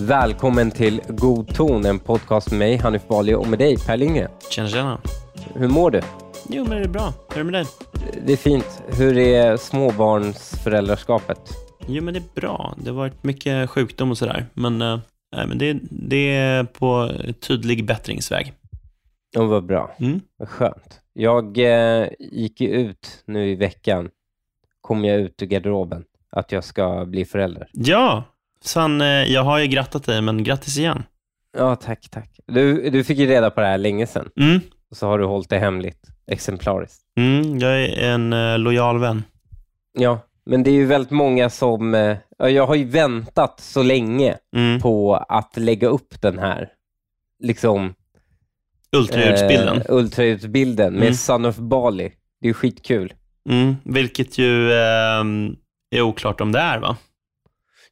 [0.00, 4.30] Välkommen till God ton, en podcast med mig, Hanif Bali, och med dig, Per Lindgren.
[4.50, 5.00] Tjena, tjena.
[5.54, 6.00] Hur mår du?
[6.48, 7.12] Jo, men det är bra.
[7.28, 7.66] Hur är det med dig?
[8.26, 8.82] Det är fint.
[8.88, 11.38] Hur är småbarnsföräldraskapet?
[11.86, 12.74] Jo, men det är bra.
[12.76, 14.98] Det har varit mycket sjukdom och sådär, men, äh,
[15.30, 18.54] men det, det är på tydlig bättringsväg.
[19.38, 19.90] Ja, vad bra.
[19.98, 20.20] Mm.
[20.36, 21.00] Vad skönt.
[21.12, 24.10] Jag eh, gick ju ut nu i veckan,
[24.80, 27.68] kom jag ut ur garderoben, att jag ska bli förälder.
[27.72, 28.24] Ja,
[28.60, 31.02] San, eh, jag har ju grattat dig, men grattis igen.
[31.58, 32.40] Ja, tack, tack.
[32.46, 34.60] Du, du fick ju reda på det här länge sedan, Mm.
[34.90, 37.02] och så har du hållit det hemligt, exemplariskt.
[37.16, 39.22] Mm, jag är en eh, lojal vän.
[39.92, 41.94] Ja, men det är ju väldigt många som...
[41.94, 44.80] Eh, ja, jag har ju väntat så länge Mm.
[44.80, 46.68] på att lägga upp den här
[47.38, 47.94] liksom
[48.96, 49.76] Ultraljudsbilden.
[49.76, 51.14] eh, ultraljudsbilden med Mm.
[51.14, 52.12] Son of Bali.
[52.40, 53.12] Det är skitkul.
[53.50, 53.76] Mm.
[53.84, 55.56] Vilket ju ehm,
[55.90, 56.96] är oklart om det är, va?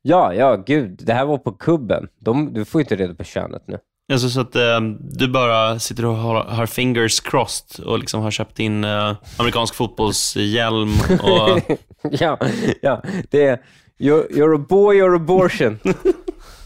[0.02, 1.00] Ja, ja, gud.
[1.06, 2.08] Det här var på kubben.
[2.20, 3.78] De, du får ju inte reda på könet nu.
[4.12, 8.30] Alltså så att ehm, du bara sitter och har, har fingers crossed och liksom har
[8.30, 11.60] köpt in eh, amerikansk fotbollshjälm och...
[12.10, 12.38] ja,
[12.82, 13.60] ja, det är
[13.98, 15.78] you're, you're a boy or abortion.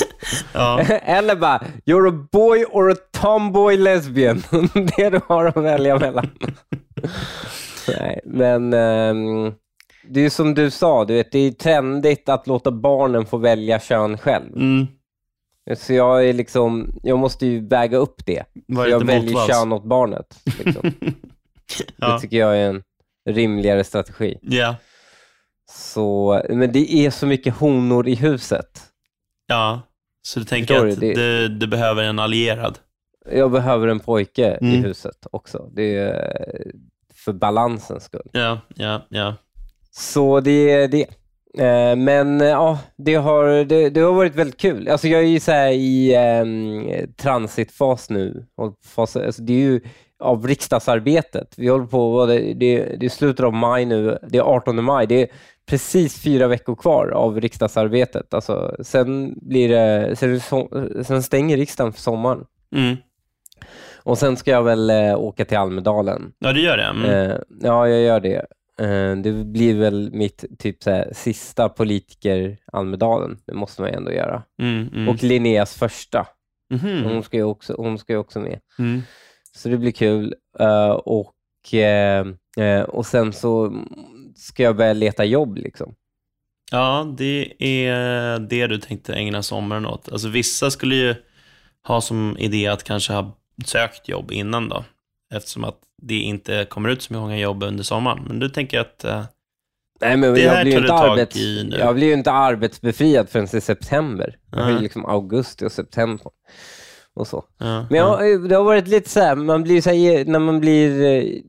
[0.54, 0.80] ja.
[1.02, 4.42] Eller bara, you're a boy or a tomboy lesbian.
[4.96, 6.30] det du har att välja mellan.
[7.88, 9.52] Nej, men ehm,
[10.08, 13.80] det är som du sa, du vet, det är trendigt att låta barnen få välja
[13.80, 14.56] kön själv.
[14.56, 14.86] Mm.
[15.76, 18.44] Så jag är liksom, jag måste ju väga upp det.
[18.68, 19.48] Var Så jag väljer motvalls?
[19.48, 20.38] kön åt barnet.
[20.64, 20.92] Liksom.
[21.96, 22.12] Ja.
[22.12, 22.82] Det tycker jag är en
[23.30, 24.38] rimligare strategi.
[24.42, 24.74] Ja.
[25.70, 28.91] Så, men det är så mycket honor i huset.
[29.52, 29.80] Ja.
[30.22, 31.14] Så du tänker Förstår att du?
[31.14, 32.78] du, du behöver en allierad?
[33.32, 34.84] Jag behöver en pojke i Mm.
[34.84, 35.68] huset också.
[35.72, 36.72] Det är
[37.14, 38.28] för balansens skull.
[38.32, 39.34] Ja, ja, ja.
[39.90, 41.06] Så det är det.
[41.58, 44.88] Eh, Men eh, ja, det har, det, det har varit väldigt kul.
[44.88, 48.46] Alltså jag är ju så här i eh, transitfas nu.
[48.84, 49.80] Fas, alltså det är ju
[50.18, 51.54] av riksdagsarbetet.
[51.56, 55.06] Vi håller på, det, det, det är slutet av maj nu, det är 18 maj.
[55.06, 55.28] Det är
[55.66, 58.34] precis fyra veckor kvar av riksdagsarbetet.
[58.34, 60.40] Alltså, sen, blir det, sen,
[61.04, 62.44] sen stänger riksdagen för sommaren.
[62.76, 62.96] Mm.
[64.04, 66.32] Och sen ska jag väl eh, åka till Almedalen.
[66.38, 66.84] Ja, du gör det?
[66.84, 67.04] Mm.
[67.10, 68.46] Eh, ja, jag gör det.
[68.78, 73.38] Eh, det blir väl mitt typ så här, sista politiker Almedalen.
[73.46, 74.42] Det måste man ju ändå göra.
[74.62, 75.08] Mm, mm.
[75.08, 76.26] Och Linneas första.
[76.70, 77.04] Mhm.
[77.04, 78.60] Hon ska ju också, hon ska också med.
[78.78, 79.02] Mm.
[79.56, 80.34] Så det blir kul.
[80.58, 83.84] Eh, och, eh, och sen så
[84.36, 85.94] ska jag börja leta jobb liksom.
[86.70, 90.12] Ja, det är det du tänkte ägna sommaren åt.
[90.12, 91.14] Alltså vissa skulle ju
[91.86, 94.84] ha som idé att kanske ha sökt jobb innan då,
[95.34, 98.24] eftersom att det inte kommer ut så många jobb under sommaren.
[98.26, 99.24] Men du tänker att eh,
[100.00, 101.76] Nej, men Det jag här blir, tar inte du tag arbets, i nu.
[101.76, 104.36] jag blir ju inte arbetsbefriad förrän i september.
[104.50, 106.26] Jag har liksom augusti och september
[107.14, 107.44] och så.
[107.58, 108.24] ja, Men ja.
[108.24, 111.42] jag, det har varit lite så här, man blir så här, när man blir, eh,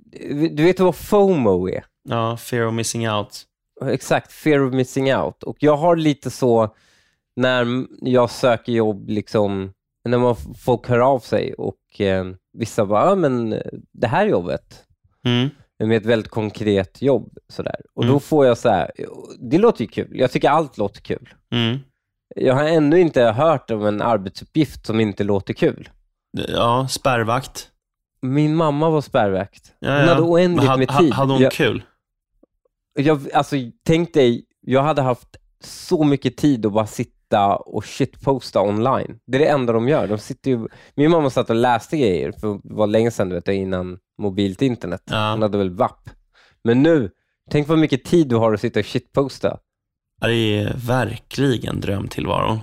[0.51, 1.83] du vet vad FOMO är?
[2.03, 3.41] Ja, fear of missing out.
[3.85, 5.43] Exakt, fear of missing out.
[5.43, 6.75] Och jag har lite så
[7.35, 9.73] när jag söker jobb, liksom,
[10.09, 12.25] när man, folk hör av sig och eh,
[12.57, 13.49] vissa bara, ja men
[13.91, 14.83] det här jobbet,
[15.25, 15.49] Mm.
[15.83, 17.37] med ett väldigt konkret jobb.
[17.49, 17.75] Sådär.
[17.93, 18.19] Och då Mm.
[18.19, 18.91] får får jag så här,
[19.39, 20.09] det låter ju kul.
[20.11, 21.29] Jag tycker allt låter kul.
[21.51, 21.79] Mm.
[22.35, 25.89] Jag har ännu inte hört om en arbetsuppgift som inte låter kul.
[26.47, 27.69] Ja, spärrvakt.
[28.21, 29.73] Min mamma var spärrvakt.
[29.79, 30.07] Ja, Hon ja.
[30.07, 31.13] hade oändligt ha- med ha- tid.
[31.13, 31.83] Hade hon jag, kul?
[32.93, 33.55] Jag, alltså,
[33.85, 35.27] tänk dig, jag hade haft
[35.63, 39.19] så mycket tid att bara sitta och shitposta online.
[39.27, 40.07] Det är det enda de gör.
[40.07, 43.35] De sitter ju, min mamma satt och läste grejer för det var länge sedan, du
[43.35, 45.01] vet, innan mobilt internet.
[45.05, 45.31] Ja.
[45.31, 46.09] Hon hade väl VAP.
[46.63, 47.11] Men nu,
[47.51, 49.57] tänk vad mycket tid du har att sitta och shitposta.
[50.21, 52.59] Ja, Det är verkligen drömtillvaron.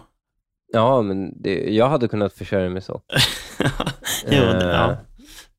[0.73, 3.03] Ja, men det, jag hade kunnat försörja mig så.
[4.31, 4.67] jo, Eh.
[4.67, 4.97] ja.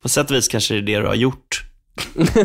[0.02, 1.64] På sätt och vis kanske det är det du har gjort.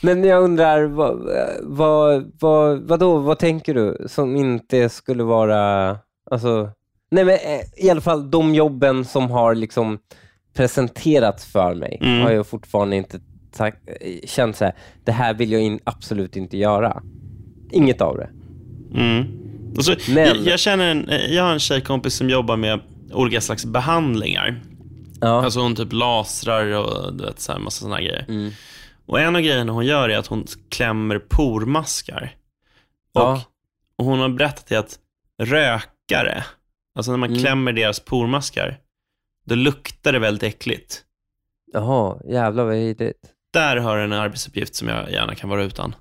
[0.00, 1.28] Men jag undrar, vad,
[1.62, 5.96] vad, vad, vadå, vad tänker du som inte skulle vara,
[6.30, 6.70] alltså,
[7.10, 9.98] nej men eh, i alla fall de jobben som har liksom
[10.56, 12.22] presenterats för mig Mm.
[12.22, 13.20] har jag fortfarande inte
[13.52, 14.74] sagt, eh, känt så här,
[15.04, 17.02] det här vill jag in, absolut inte göra.
[17.70, 18.28] Inget av det.
[18.94, 19.24] Mm.
[19.76, 22.80] Och så, Men- jag, jag, känner en, jag har en tjejkompis som jobbar med
[23.12, 24.60] olika slags behandlingar.
[25.20, 25.44] Ja.
[25.44, 28.24] Alltså hon typ lasrar och vet, så här, massa sådana grejer.
[28.28, 28.50] Mm.
[29.06, 32.36] Och en av grejerna hon gör är att hon klämmer pormaskar.
[33.14, 33.42] Och, Ja.
[33.98, 34.98] och hon har berättat det att
[35.42, 36.44] rökare,
[36.96, 37.40] alltså när man Mm.
[37.42, 38.78] klämmer deras pormaskar,
[39.46, 41.02] då luktar det väldigt äckligt.
[41.72, 43.18] Jaha, jävlar vad vidrigt.
[43.52, 45.94] Där har du en arbetsuppgift som jag gärna kan vara utan.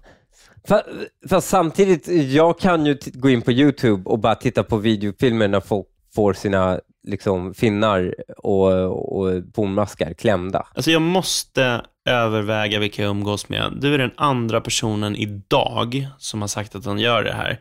[1.29, 5.59] Fast, samtidigt, jag kan ju gå in på YouTube och bara titta på videofilmer när
[5.59, 10.67] folk får sina liksom, finnar och, och bonmaskar klämda.
[10.75, 13.73] Alltså jag måste överväga vilka jag umgås med.
[13.81, 17.59] Du är den andra personen idag som har sagt att han gör det här,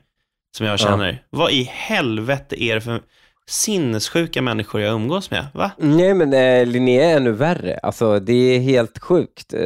[0.56, 1.22] som jag känner.
[1.30, 3.00] Vad i helvete är det för
[3.46, 5.46] sinnessjuka människor jag umgås med?
[5.54, 5.70] Va?
[5.78, 7.78] Nej, men eh, Linnea är ännu värre.
[7.82, 9.54] Alltså, det är helt sjukt.
[9.54, 9.60] Eh,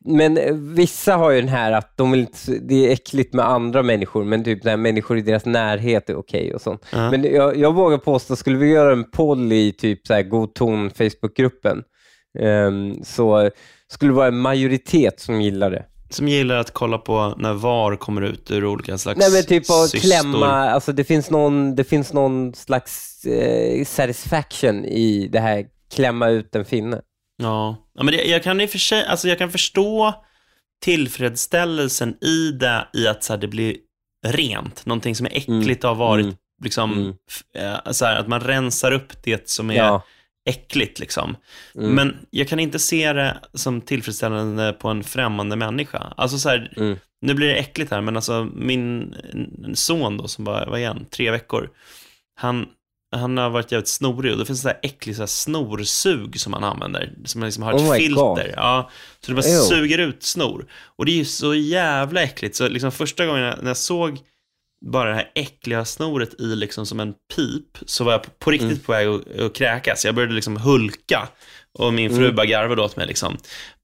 [0.00, 2.26] men eh, vissa har ju den här att de vill
[2.62, 6.54] det är äckligt med andra människor, men typ när människor i deras närhet är okej
[6.54, 6.86] och sånt.
[6.92, 7.10] Ja.
[7.10, 10.54] Men jag, jag vågar påstå, skulle vi göra en poll i typ så här God
[10.54, 11.82] ton Facebookgruppen,
[13.04, 13.50] så
[13.88, 15.84] skulle det vara en majoritet som gillar det.
[16.10, 19.70] Som gillar att kolla på när VAR kommer ut ur olika slags Nej men typ
[19.70, 25.66] att klämma, alltså det finns någon, det finns någon slags eh, satisfaction i det här
[25.94, 27.00] klämma ut en finne.
[27.42, 30.14] Ja, ja men det, jag kan i för sig, alltså jag kan förstå
[30.84, 33.76] tillfredsställelsen i det, i att så här, det blir
[34.26, 34.86] rent.
[34.86, 36.36] Någonting som är äckligt har varit, Mm.
[36.64, 37.74] liksom, Mm.
[37.86, 40.02] eh, så här, att man rensar upp det som är Ja.
[40.44, 40.98] Äckligt.
[40.98, 41.36] Liksom.
[41.74, 41.90] Mm.
[41.94, 46.12] Men jag kan inte se det som tillfredsställande på en främmande människa.
[46.16, 46.96] Alltså så här, Mm.
[47.20, 49.14] nu blir det äckligt här, men alltså min
[49.74, 51.70] son då, som var, vad är han, tre veckor,
[52.34, 52.66] han,
[53.16, 56.52] han har varit jävligt snorig och det finns så här äcklig så här snorsug som
[56.52, 58.14] han använder, som liksom har ett Oh filter.
[58.22, 58.40] God.
[58.56, 58.90] Ja,
[59.20, 59.62] så det bara Ew.
[59.68, 60.66] suger ut snor.
[60.96, 64.18] Och det är ju så jävla äckligt, så liksom första gången när jag såg
[64.90, 68.70] bara det här äckliga snoret i liksom som en pip, så var jag på, riktigt
[68.70, 68.80] Mm.
[68.82, 70.04] på väg att, att kräkas.
[70.04, 71.28] Jag började liksom hulka
[71.78, 72.36] och min fru Mm.
[72.36, 73.06] bara garvade åt mig.
[73.06, 73.36] Liksom.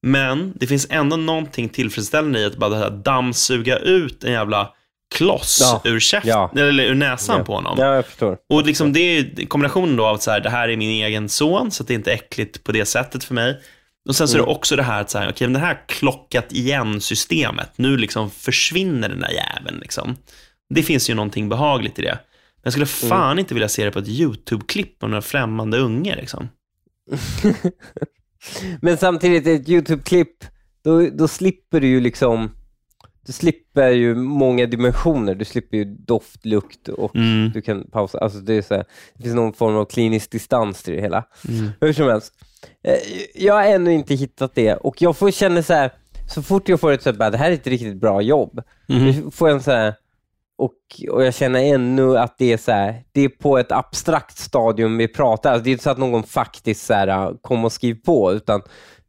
[0.02, 4.72] Men det finns ändå någonting tillfredsställande i att bara det här dammsuga ut en jävla
[5.14, 5.82] kloss Ja.
[5.90, 6.50] ur käften, Ja.
[6.56, 7.44] eller ur näsan Ja.
[7.44, 7.76] på honom.
[7.78, 8.36] Ja, jag förstår.
[8.52, 11.28] Och liksom det är kombinationen då av att så här, det här är min egen
[11.28, 13.60] son, så det inte är äckligt på det sättet för mig.
[14.08, 14.56] Och sen så är det Mm.
[14.56, 19.20] också det här att så här, men det här klockat igen-systemet, nu liksom försvinner den
[19.20, 19.78] där jäveln.
[19.80, 20.16] Liksom.
[20.68, 22.18] Det finns ju någonting behagligt i det.
[22.56, 23.18] Men jag skulle Mm.
[23.18, 26.16] fan inte vilja se det på ett YouTube-klipp med några främmande unge.
[26.16, 26.48] Liksom.
[28.80, 30.44] Men samtidigt, ett YouTube-klipp,
[30.84, 32.50] då, då slipper du ju liksom,
[33.26, 35.34] du slipper ju många dimensioner.
[35.34, 37.50] Du slipper ju doft, lukt och Mm.
[37.54, 38.18] du kan pausa.
[38.18, 38.84] Alltså det, är så här,
[39.14, 41.24] det finns någon form av klinisk distans till det hela.
[41.48, 41.70] Mm.
[41.80, 42.32] Hur som helst.
[42.84, 42.94] Eh,
[43.34, 45.90] Jag har ännu inte hittat det och jag får känna så här,
[46.34, 49.30] så fort jag får ett så här, det här är ett riktigt bra jobb, då
[49.30, 49.94] får jag en så här,
[50.58, 50.74] och,
[51.10, 54.96] och jag känner ännu att det är så här, det är på ett abstrakt stadium
[54.98, 55.50] vi pratar.
[55.52, 58.60] Alltså, det är inte så att någon faktiskt så här, kom och skriv på, utan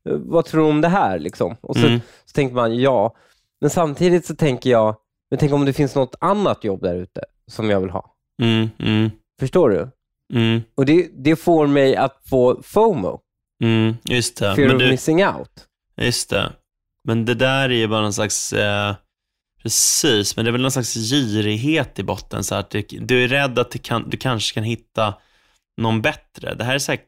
[0.10, 1.20] eh, vad tror du om det här?
[1.20, 1.56] Liksom?
[1.62, 2.00] Och så, Mm.
[2.26, 3.16] så tänker man ja,
[3.62, 4.96] men samtidigt så tänker jag,
[5.30, 8.14] men tänk om det finns något annat jobb där ute som jag vill ha.
[8.42, 8.70] Mm.
[8.80, 9.10] Mm.
[9.40, 9.90] Förstår du?
[10.34, 10.62] Mm.
[10.76, 13.20] Och det, det får mig att få FOMO,
[13.64, 13.96] Mm.
[14.04, 14.56] Just det.
[14.56, 15.52] fear Men of du, missing out.
[16.02, 16.52] Just det.
[17.04, 18.96] Men det där är ju bara någon slags, eh,
[19.64, 22.44] precis, men det är väl någon slags girighet i botten.
[22.44, 25.14] Så att du, du är rädd att du, kan, du kanske kan hitta
[25.78, 26.56] någon bättre.
[26.56, 27.02] Det här är så här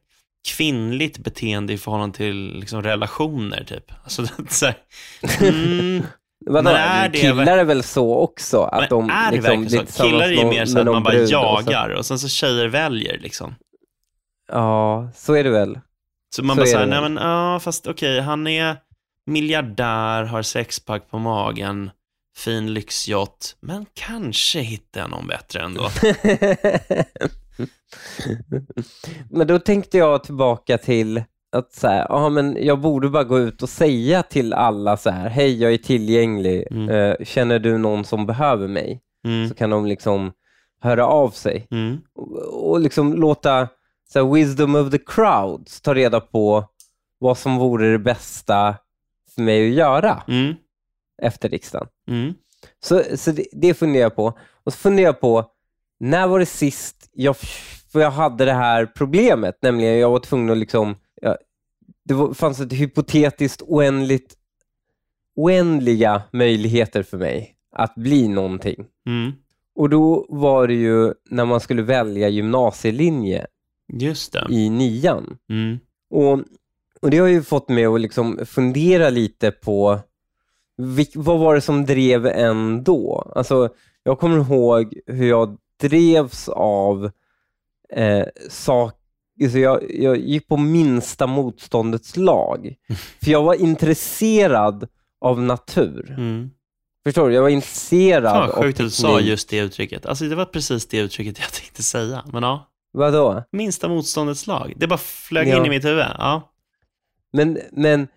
[0.48, 3.92] kvinnligt beteende i förhållande till liksom, relationer, typ.
[4.04, 4.76] Alltså, det är så här,
[5.42, 6.04] mm,
[6.46, 6.70] Vadå?
[6.70, 8.62] Är det Killar är väl så också?
[8.62, 10.04] Att men de är det liksom verkligen så?
[10.04, 12.28] Killar är ju mer så att man bara brud och så- jagar och sen så
[12.28, 13.56] tjejer väljer liksom.
[14.52, 15.80] Ja, så är det väl.
[16.36, 18.78] Så man Så bara är såhär, det nej men ja, fast okej, han är
[19.26, 21.92] miljardär, har sexpack på magen,
[22.38, 25.90] fin lyxyacht, men kanske hittar jag någon bättre ändå.
[29.30, 33.40] men då tänkte jag tillbaka till att så här, ja, men jag borde bara gå
[33.40, 36.90] ut och säga till alla så här, hej jag är tillgänglig, Mm.
[36.90, 39.02] Eh, känner du någon som behöver mig?
[39.26, 40.32] Mm, Så kan de liksom
[40.82, 43.68] höra av sig mm, och, och liksom låta
[44.14, 46.66] så här, wisdom of the crowds ta reda på
[47.20, 48.76] vad som vore det bästa
[49.36, 50.54] för mig att göra mm,
[51.22, 51.88] efter riksdagen.
[52.08, 52.34] mm,
[52.84, 54.38] Så, så det, det funderar jag på.
[54.64, 55.46] Och så funderar jag på,
[56.00, 57.36] när var det sist jag,
[57.92, 61.38] för jag hade det här problemet, nämligen jag var tvungen att liksom, jag,
[62.06, 64.36] det var, fanns ett hypotetiskt oändligt,
[65.36, 68.86] oändliga möjligheter för mig att bli någonting.
[69.08, 69.32] mm.
[69.76, 73.48] Och då var det ju när man skulle välja gymnasielinje
[74.52, 75.38] i nian.
[75.50, 76.40] Mm, Och,
[77.02, 80.00] och det har ju fått mig att liksom fundera lite på
[81.16, 83.32] vad var det som drev en då?
[83.36, 83.70] Alltså,
[84.04, 87.12] jag kommer ihåg hur jag drevs av
[87.94, 88.94] eh, sak,
[89.44, 92.76] alltså jag, jag gick på minsta motståndets lag.
[93.24, 94.88] För jag var intresserad
[95.22, 96.16] av natur.
[96.18, 96.50] mm.
[97.06, 97.36] Förstår du?
[97.36, 100.06] Jag var intresserad av sjukt att du sa just det uttrycket.
[100.06, 102.68] Alltså det var precis det uttrycket jag tänkte säga, men ja.
[102.94, 103.44] Vadå?
[103.52, 104.74] Minsta motståndets lag.
[104.78, 105.58] Det bara flög Ja.
[105.58, 106.06] in i mitt huvud.
[106.18, 106.52] Ja.
[107.34, 108.08] Men, men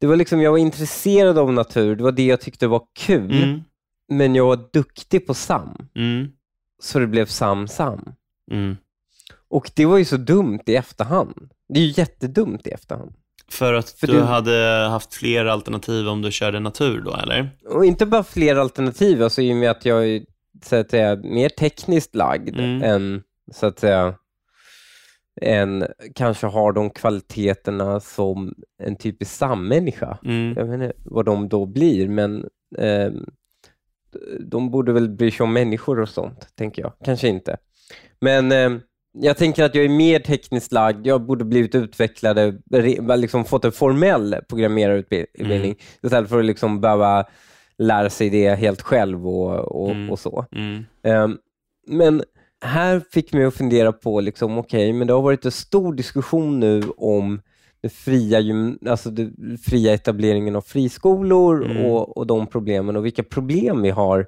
[0.00, 3.42] det var liksom, jag var intresserad av natur, det var det jag tyckte var kul,
[3.42, 3.60] Mm.
[4.08, 6.28] men jag var duktig på SAM, Mm.
[6.82, 8.12] så det blev SAM-SAM.
[8.50, 8.76] Mm.
[9.48, 11.48] Och det var ju så dumt i efterhand.
[11.68, 13.14] Det är ju jättedumt i efterhand.
[13.48, 17.50] För att För du du- hade haft fler alternativ om du körde natur då, eller?
[17.68, 20.22] Och inte bara fler alternativ, alltså i och med att jag är
[20.64, 22.82] så att säga, mer tekniskt lagd Mm.
[22.82, 23.22] än,
[23.52, 24.14] så att säga,
[25.42, 30.18] än kanske har de kvaliteterna som en typisk sammänniska.
[30.24, 30.54] Mm.
[30.56, 32.48] Jag vet inte vad de då blir, men
[32.78, 33.12] eh,
[34.40, 36.92] de borde väl bry sig om människor och sånt, tänker jag.
[37.04, 37.56] Kanske inte.
[38.20, 38.70] Men eh,
[39.18, 41.06] jag tänker att jag är mer tekniskt lagd.
[41.06, 45.76] Jag borde blivit utvecklade, re- liksom fått en formell programmerarutbildning Mm.
[46.02, 47.24] istället för att liksom behöva
[47.78, 50.10] lära sig det helt själv och, och, Mm.
[50.10, 50.46] och så.
[50.52, 50.84] Mm.
[51.02, 51.38] Ehm,
[51.86, 52.22] men
[52.64, 56.60] här fick mig att fundera på, liksom, okej, men det har varit en stor diskussion
[56.60, 57.40] nu om
[57.82, 58.38] den fria,
[58.90, 59.10] alltså
[59.66, 61.84] fria etableringen av friskolor Mm.
[61.86, 64.26] och, och de problemen och vilka problem vi har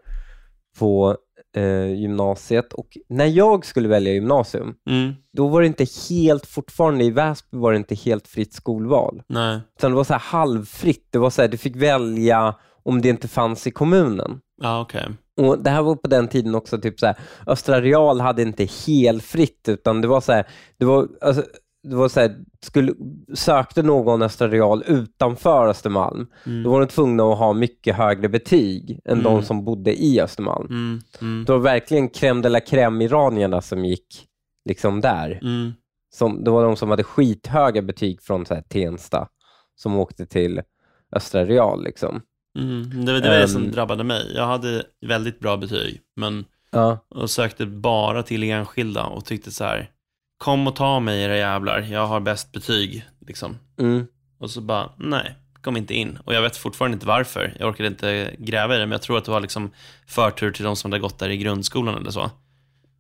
[0.79, 1.17] på
[1.57, 2.73] eh, gymnasiet.
[2.73, 5.13] Och när jag skulle välja gymnasium, Mm.
[5.37, 9.23] då var det inte helt, fortfarande i Väsby var det inte helt fritt skolval.
[9.29, 9.61] Nej.
[9.79, 11.07] Utan det var så halvfritt.
[11.11, 14.41] Det var så här, du fick välja om det inte fanns i kommunen.
[14.63, 15.07] Ja, okej.
[15.37, 17.17] Och Det här var på den tiden också, typ så här,
[17.47, 20.47] Östra Real hade inte helfritt, utan det var så här,
[20.79, 21.43] det var, alltså,
[21.83, 22.95] det var så här, skulle,
[23.35, 26.63] sökte någon Östra Real utanför Östermalm, Mm.
[26.63, 29.43] då var de tvungna att ha mycket högre betyg än de Mm.
[29.45, 30.67] som bodde i Östermalm.
[30.71, 31.01] Mm.
[31.21, 31.45] Mm.
[31.45, 34.27] Det var verkligen crème de la crème-iranierna som gick
[34.65, 35.39] liksom där.
[35.43, 35.73] Mm.
[36.15, 39.29] Som, det var de som hade skithöga betyg från så här, Tensta
[39.75, 40.63] som åkte till
[41.17, 41.85] Östra Real.
[41.85, 42.21] Liksom.
[42.57, 43.05] Mm.
[43.05, 43.71] Det var det, var det som Ehm.
[43.73, 44.33] drabbade mig.
[44.35, 46.99] Jag hade väldigt bra betyg, men Ja.
[47.09, 49.91] och sökte bara till enskilda och tyckte så här,
[50.39, 53.59] kom och ta mig era jävlar, jag har bäst betyg, liksom.
[53.81, 54.07] Mm.
[54.41, 56.19] Och så bara, nej, kom inte in.
[56.25, 57.55] Och jag vet fortfarande inte varför.
[57.59, 59.71] Jag orkade inte gräva i det, men jag tror att det var liksom
[60.07, 62.31] förtur till de som hade gått där i grundskolan eller så.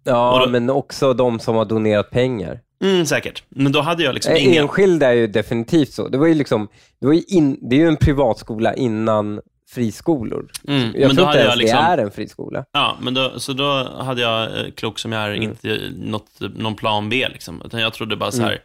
[0.04, 2.60] Ja, då- men också de som har donerat pengar.
[2.82, 3.42] Mm, säkert.
[3.48, 4.62] Men då hade jag liksom Eh, ingen...
[4.62, 6.08] Enskilda är ju definitivt så.
[6.08, 6.68] Det, var ju liksom,
[7.00, 10.50] det, var ju in, det är ju en privatskola innan friskolor.
[10.68, 11.76] Mm, Jag men tror då inte hade ens jag liksom...
[11.78, 12.64] det är en friskola.
[12.72, 15.42] Ja, men då, så då hade jag, eh, klok som jag är, Mm.
[15.42, 17.28] inte något, någon plan B.
[17.32, 17.62] Liksom.
[17.64, 18.48] Utan jag trodde bara så Mm.
[18.50, 18.60] här,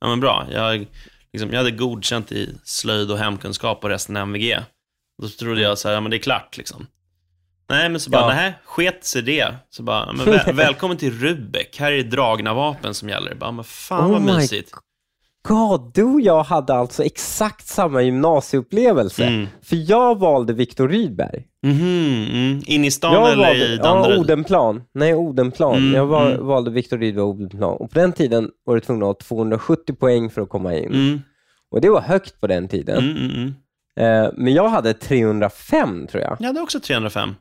[0.00, 0.86] ja men bra, jag,
[1.32, 4.58] liksom, jag hade godkänt i slöjd och hemkunskap och resten MVG.
[5.22, 6.86] Då trodde jag så här, ja men det är klart liksom.
[7.72, 8.34] Nej, men så bara, Ja.
[8.34, 9.54] nej, sket sig det.
[9.70, 13.34] Så bara, men väl, välkommen till Rubek, här är det dragna vapen som gäller.
[13.34, 14.70] Bara, men fan Oh vad my mysigt.
[15.48, 19.24] God, du och jag hade alltså exakt samma gymnasieupplevelse.
[19.26, 19.46] Mm.
[19.62, 21.44] För jag valde Viktor Rydberg.
[21.66, 22.62] Mhm, mm.
[22.66, 24.18] In i stan Jag eller valde, i ja, Danderyd?
[24.18, 24.82] Odenplan.
[24.94, 25.76] Nej, Odenplan.
[25.76, 26.46] Mm, jag var, mm.
[26.46, 27.76] valde Viktor Rydberg Odenplan.
[27.76, 30.86] Och på den tiden var du tvungen att ha 270 poäng för att komma in.
[30.94, 31.20] Mm,
[31.70, 32.98] Och det var högt på den tiden.
[32.98, 33.54] mm, mm, mm.
[34.00, 36.36] Eh, men jag hade 305 tror jag.
[36.40, 37.34] Jag hade också 305.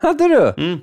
[0.00, 0.62] Hade du?
[0.64, 0.78] Mm.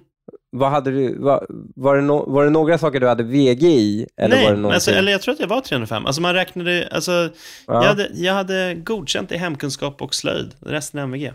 [0.51, 1.45] Vad hade du var,
[1.75, 4.07] var, det no, var det några saker du hade VG i?
[4.17, 4.73] Eller Nej, var det någonting?
[4.75, 6.05] alltså, eller jag tror att jag var 305.
[6.05, 7.29] Alltså man räknade, alltså, Ja.
[7.67, 11.33] jag, hade, jag hade godkänt i hemkunskap och slöjd, resten är MVG.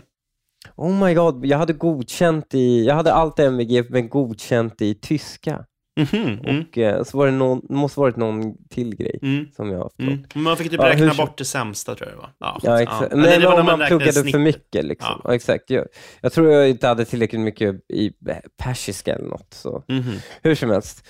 [0.75, 5.65] Oh my god, jag hade godkänt i, jag hade allt MVG men godkänt i tyska.
[5.99, 9.45] Mhm, mm, Och eh, så var det någon, det måste varit någon till grej mm,
[9.55, 9.99] som jag har förstått.
[10.07, 10.25] mm.
[10.33, 12.29] Men Man fick typ Ja, räkna hur- bort det sämsta tror jag det var.
[12.39, 13.07] Ja, Ja, exakt.
[13.11, 13.17] Ja.
[13.17, 14.41] Men Eller det var när om man räknade pluggade för snittet.
[14.41, 14.85] mycket.
[14.85, 15.09] Liksom.
[15.11, 15.21] Ja.
[15.23, 15.35] Ja.
[15.35, 15.69] exakt.
[15.69, 15.85] Jag,
[16.21, 19.53] jag tror jag inte hade tillräckligt mycket i eh, persiska eller något.
[19.53, 19.83] Så.
[19.87, 20.13] Mhm.
[20.41, 21.07] Hur som helst.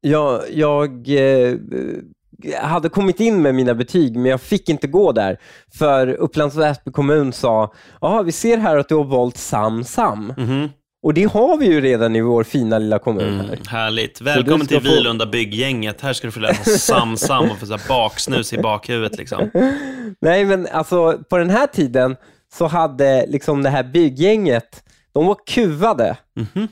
[0.00, 1.54] Jag, jag eh,
[2.62, 5.40] hade kommit in med mina betyg, men jag fick inte gå där.
[5.78, 10.32] För Upplands Väsby kommun sa, ja vi ser här att du har valt SAM-SAM.
[10.36, 10.68] Mhm.
[11.06, 13.58] Och det har vi ju redan i vår fina lilla kommun Mm, här.
[13.68, 14.20] härligt.
[14.20, 16.00] Välkommen till få- Vilunda bygggänget.
[16.00, 19.18] Här ska du få läsa Sam-Sam och få så baksnus i bakhuvudet.
[19.18, 19.50] Liksom.
[20.20, 22.16] Nej, men alltså på den här tiden
[22.54, 24.82] så hade liksom det här bygggänget,
[25.14, 26.16] de var kuvade.
[26.36, 26.68] Mhm.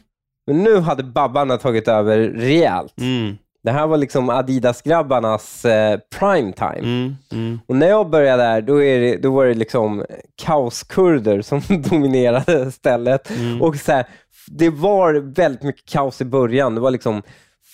[0.46, 3.00] Men nu hade babbarna tagit över rejält.
[3.00, 6.78] Mm, Det här var liksom Adidas-grabbarnas eh, prime time.
[6.78, 7.60] mm, mm.
[7.68, 10.04] Och när jag började där, då, är det, då var det liksom
[10.42, 11.60] kaoskurder som
[11.90, 13.30] dominerade stället.
[13.30, 13.62] Mm.
[13.62, 14.06] Och så här,
[14.46, 16.74] Det var väldigt mycket kaos i början.
[16.74, 17.22] Det var liksom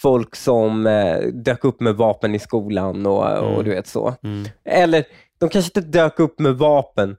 [0.02, 4.14] folk som eh, dök upp med vapen i skolan och, och du vet så.
[4.22, 4.48] Mm.
[4.64, 5.04] Eller
[5.40, 7.16] de kanske inte dök upp med vapen,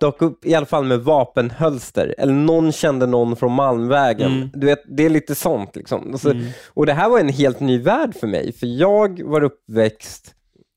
[0.00, 2.14] dök upp i alla fall med vapenhölster.
[2.18, 4.32] Eller någon kände någon från Malmvägen.
[4.32, 4.50] Mm.
[4.54, 5.76] Du vet, det är lite sånt.
[5.76, 6.12] Liksom.
[6.12, 6.46] Alltså, Mm.
[6.74, 10.34] Och Det här var en helt ny värld för mig, för jag var uppväxt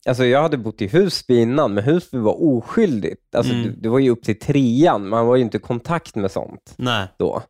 [0.07, 3.35] Alltså jag hade bott i Husby innan, men Husby var oskyldigt.
[3.35, 3.63] Alltså Mm.
[3.65, 6.73] det, det var ju upp till trean, man var ju inte i kontakt med sånt
[6.77, 7.07] Nej.
[7.19, 7.41] då.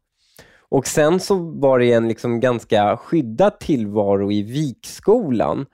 [0.70, 5.66] Och sen så var det en liksom ganska skyddad tillvaro i Vikskolan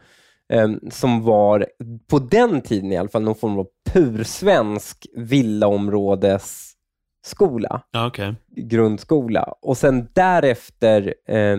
[0.54, 1.66] eh, som var,
[2.08, 8.36] på den tiden i alla fall, någon form av pursvensk villaområdesskola okej.
[8.56, 9.54] grundskola.
[9.62, 11.58] Och sen därefter eh,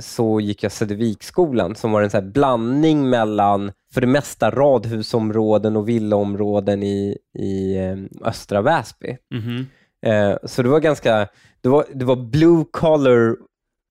[0.00, 5.88] så gick jag Söderviksskolan som var en så blandning mellan för det mesta radhusområden och
[5.88, 9.16] villaområden i, i ehm, östra Väsby.
[9.34, 9.66] Mhm.
[10.06, 11.28] Eh, så det var ganska,
[11.60, 13.36] det var, det var blue collar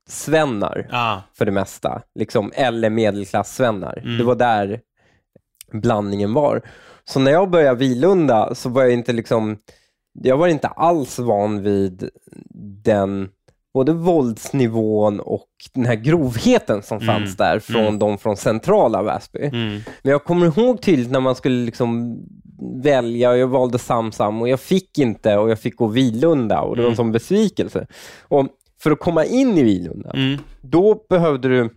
[0.09, 3.97] svennar Ja, för det mesta, liksom, eller medelklass-svennar.
[4.03, 4.17] Mm.
[4.17, 4.81] Det var där
[5.71, 6.61] blandningen var.
[7.03, 9.57] Så när jag började Vilunda så var jag inte liksom,
[10.23, 12.09] jag var inte alls van vid
[12.83, 13.29] den
[13.73, 17.07] både våldsnivån och den här grovheten som Mm.
[17.15, 17.99] fanns där från Mm.
[17.99, 19.39] de från centrala Väsby.
[19.45, 19.79] mm.
[20.03, 22.17] Men jag kommer ihåg tydligt när man skulle liksom
[22.83, 26.75] välja och jag valde Samsam och jag fick inte och jag fick gå Vilunda och
[26.75, 26.95] det var en Mm.
[26.95, 27.87] sån besvikelse.
[28.27, 28.47] Och
[28.79, 30.37] för att komma in i Vilunda, Mm.
[30.61, 31.69] då behövde du...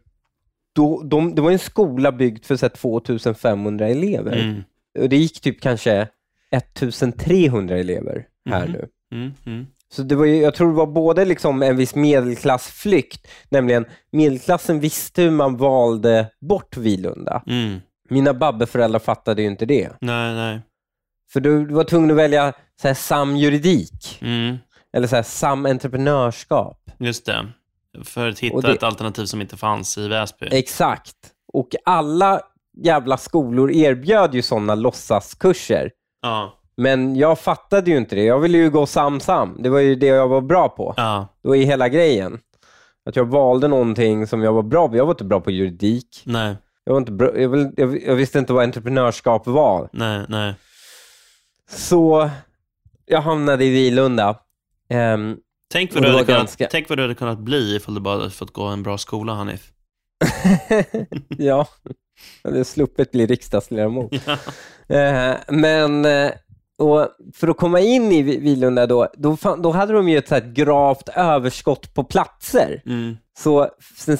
[0.75, 4.37] Då, de, det var en skola byggd för så här, 2500 elever.
[4.37, 4.62] Mm.
[4.99, 6.08] Och det gick typ kanske
[6.50, 8.73] 1300 elever här Mhm.
[8.73, 8.88] nu.
[9.12, 9.32] Mm.
[9.47, 9.66] Mm.
[9.92, 14.80] Så det var ju, jag tror det var både liksom en viss medelklassflykt, nämligen medelklassen
[14.80, 17.42] visste hur man valde bort Vilunda.
[18.09, 19.91] Mina babbeföräldrar fattade ju inte det.
[20.00, 20.61] Nej, nej.
[21.33, 24.57] För du, du var tvungen att välja så här, samjuridik Mm.
[24.93, 26.91] eller så här, samentreprenörskap.
[26.99, 27.47] Just det.
[28.05, 30.49] För att hitta det- ett alternativ som inte fanns i Väsby.
[30.50, 31.15] Exakt.
[31.53, 32.41] Och alla
[32.83, 35.91] jävla skolor erbjöd ju sådana låtsaskurser.
[36.23, 36.55] Ja.
[36.77, 38.25] Men jag fattade ju inte det.
[38.25, 39.57] Jag ville ju gå sam-sam.
[39.62, 40.95] Det var ju det jag var bra på.
[40.97, 41.29] Ja.
[41.43, 42.38] Det var ju hela grejen.
[43.09, 44.97] Att jag valde någonting som jag var bra på.
[44.97, 46.23] Jag var inte bra på juridik.
[46.25, 46.57] Nej,
[46.88, 49.88] Jag, var inte bra, jag, vill- jag, jag visste inte vad entreprenörskap var.
[49.92, 50.54] nej, nej.
[51.71, 52.30] Så
[53.07, 54.38] jag hamnade i Vilunda.
[54.90, 55.37] Ehm,
[55.73, 58.16] Tänk vad, du hade kunnat, ganska- tänk vad du hade kunnat bli ifall du bara
[58.18, 59.73] hade fått gå en bra skola, Hanif.
[61.28, 61.68] ja,
[62.42, 64.12] jag hade sluppit bli riksdagsledamot.
[64.87, 64.97] Ja.
[64.97, 66.30] Eh, men eh,
[66.78, 70.18] och för att komma in i Vi- Vilunda då, då, fan, då hade de ju
[70.18, 72.83] ett så gravt överskott på platser.
[72.87, 73.16] Mm.
[73.38, 74.16] Så, så,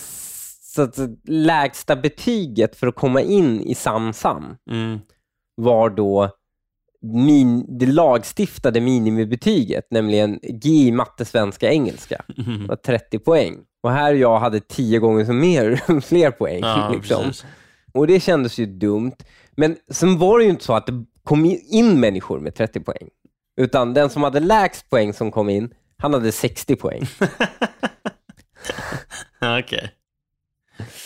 [0.79, 4.99] så att lägsta betyget för att komma in i Samsam Mm.
[5.55, 6.31] var då
[7.03, 12.23] min, det lagstiftade minimibetyget, nämligen G i matte, svenska, engelska.
[12.37, 12.67] Det Mm.
[12.67, 13.57] var 30 poäng.
[13.83, 16.61] Och här jag hade tio gånger så mer, fler poäng.
[16.63, 17.33] Ja, liksom.
[17.95, 19.13] Och det kändes ju dumt.
[19.57, 23.09] Men sen var det ju inte så att det kom in människor med 30 poäng.
[23.61, 27.03] Utan den som hade lägst poäng som kom in, han hade 60 poäng.
[29.59, 29.91] Okej.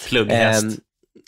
[0.09, 0.65] Plugghäst.
[0.65, 0.73] Ehm,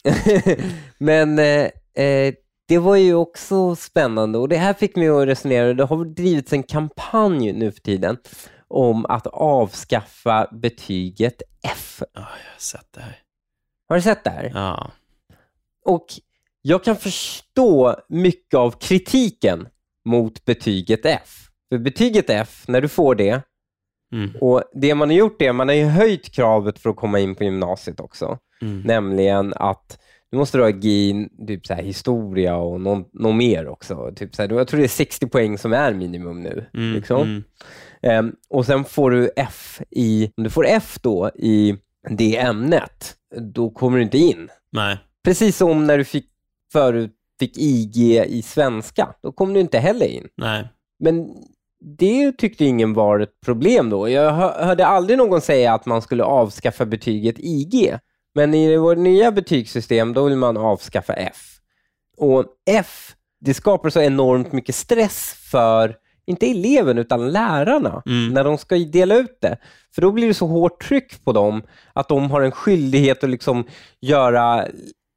[0.99, 1.71] Men eh,
[2.05, 2.35] eh,
[2.69, 5.75] det var ju också spännande och det här fick mig att resonera.
[5.75, 8.17] Det har drivits en kampanj nu för tiden
[8.69, 12.03] om att avskaffa betyget F.
[12.03, 13.19] Ja, jag har sett det här.
[13.89, 14.51] Har du sett det här?
[14.55, 14.91] Ja.
[15.85, 16.07] Och
[16.63, 19.69] jag kan förstå mycket av kritiken
[20.05, 21.49] mot betyget F.
[21.69, 23.43] För betyget F, när du får det,
[24.15, 24.31] Mm.
[24.41, 27.45] och det man har gjort är, man har höjt kravet för att komma in på
[27.45, 28.39] gymnasiet också.
[28.63, 28.81] Mm.
[28.81, 29.99] Nämligen att
[30.31, 34.13] du måste ha G i typ så här, historia och någon, någon mer också.
[34.17, 36.67] Typ så här, jag tror det är 60 poäng som är minimum nu.
[36.75, 36.95] Mm.
[36.95, 37.45] Liksom.
[38.03, 41.77] Ehm, och sen får du F i, om du får F då i
[42.11, 43.15] det ämnet,
[43.55, 44.49] då kommer du inte in.
[44.73, 44.99] Nej.
[45.25, 46.27] Precis som när du fick,
[46.73, 50.29] förut fick IG i svenska, då kom du inte heller in.
[50.37, 50.69] Nej.
[50.99, 51.29] Men
[51.99, 54.09] det tyckte ingen var ett problem då.
[54.09, 57.99] Jag hör- hörde aldrig någon säga att man skulle avskaffa betyget IG.
[58.35, 61.37] Men i vårt nya betygssystem, då vill man avskaffa F.
[62.17, 68.29] Och F, det skapar så enormt mycket stress för, inte eleven, utan lärarna, Mm.
[68.35, 69.57] när de ska dela ut det.
[69.95, 73.31] För då blir det så hårt tryck på dem att de har en skyldighet att
[73.31, 73.65] liksom
[74.01, 74.67] göra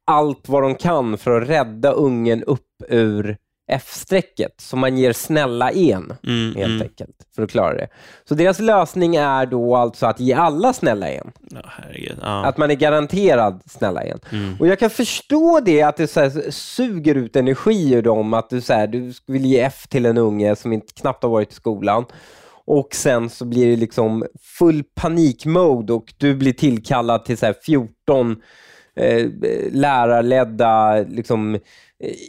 [0.06, 3.36] allt vad de kan för att rädda ungen upp ur
[3.68, 4.54] F-strecket.
[4.60, 6.54] Så man ger snälla en, Mm.
[6.56, 6.82] helt Mm.
[6.82, 7.88] enkelt, för att klara det.
[8.28, 11.32] Så deras lösning är då alltså att ge alla snälla en.
[11.66, 12.18] Herregud.
[12.22, 12.44] Ja.
[12.46, 14.20] Att man är garanterad snälla en.
[14.32, 14.56] Mm.
[14.60, 18.50] Och jag kan förstå det, att det så här suger ut energi ur dem, att
[18.50, 21.52] du, så här, du vill ge F till en unge som inte knappt har varit
[21.52, 22.04] i skolan.
[22.70, 24.24] Och sen så blir det liksom
[24.58, 28.36] full panikmode och du blir tillkallad till så här 14
[28.96, 29.26] eh,
[29.72, 31.58] lärarledda liksom,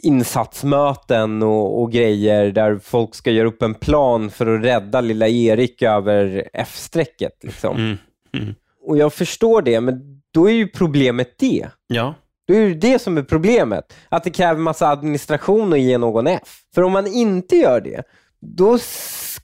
[0.02, 5.28] insatsmöten och, och grejer där folk ska göra upp en plan för att rädda lilla
[5.28, 7.44] Erik över F-strecket.
[7.44, 7.76] Liksom.
[7.76, 7.96] Mm.
[8.32, 8.54] Mm.
[8.82, 11.68] Och jag förstår det, men då är ju problemet det.
[11.86, 12.14] Ja.
[12.48, 13.94] Då är det det som är problemet.
[14.08, 16.60] Att det kräver massa administration att ge någon F.
[16.74, 18.02] För om man inte gör det,
[18.40, 18.78] då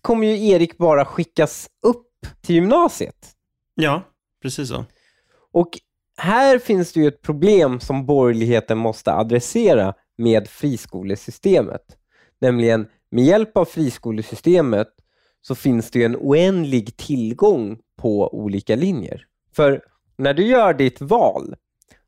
[0.01, 2.07] kommer ju Erik bara skickas upp
[2.43, 3.33] till gymnasiet.
[3.75, 4.03] Ja,
[4.43, 4.85] precis så.
[5.53, 5.69] Och
[6.19, 11.83] här finns det ju ett problem som borgerligheten måste adressera med friskolesystemet.
[12.41, 14.89] Nämligen med hjälp av friskolesystemet
[15.41, 19.27] så finns det en oändlig tillgång på olika linjer.
[19.57, 19.83] För
[20.17, 21.57] när du gör ditt val,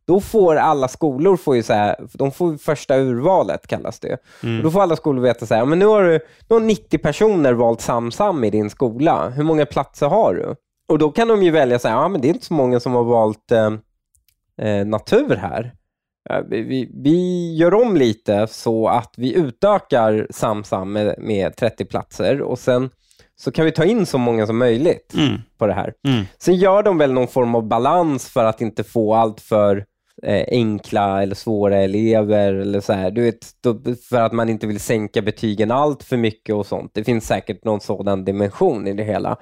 [0.07, 4.19] då får alla skolor får ju så här, de får första urvalet kallas det.
[4.43, 4.57] Mm.
[4.57, 6.99] Och då får alla skolor veta så här, men nu har, du, nu har 90
[6.99, 9.29] personer valt SamSam i din skola.
[9.29, 10.55] Hur många platser har du?
[10.89, 12.81] Och då kan de ju välja så här, ja men det är inte så många
[12.81, 13.71] som har valt eh,
[14.69, 15.75] eh, natur här.
[16.49, 22.59] Vi, vi gör om lite så att vi utökar SamSam med, med 30 platser och
[22.59, 22.91] sen
[23.37, 25.41] så kan vi ta in så många som möjligt Mm.
[25.59, 25.93] på det här.
[26.09, 26.25] Mm.
[26.39, 29.85] Sen gör de väl någon form av balans för att inte få allt för
[30.23, 32.55] eh, enkla eller svåra elever.
[32.55, 33.11] Eller så här.
[33.11, 33.47] Du vet,
[34.09, 36.91] för att man inte vill sänka betygen allt för mycket och sånt.
[36.95, 39.37] Det finns säkert någon sådan dimension i det hela.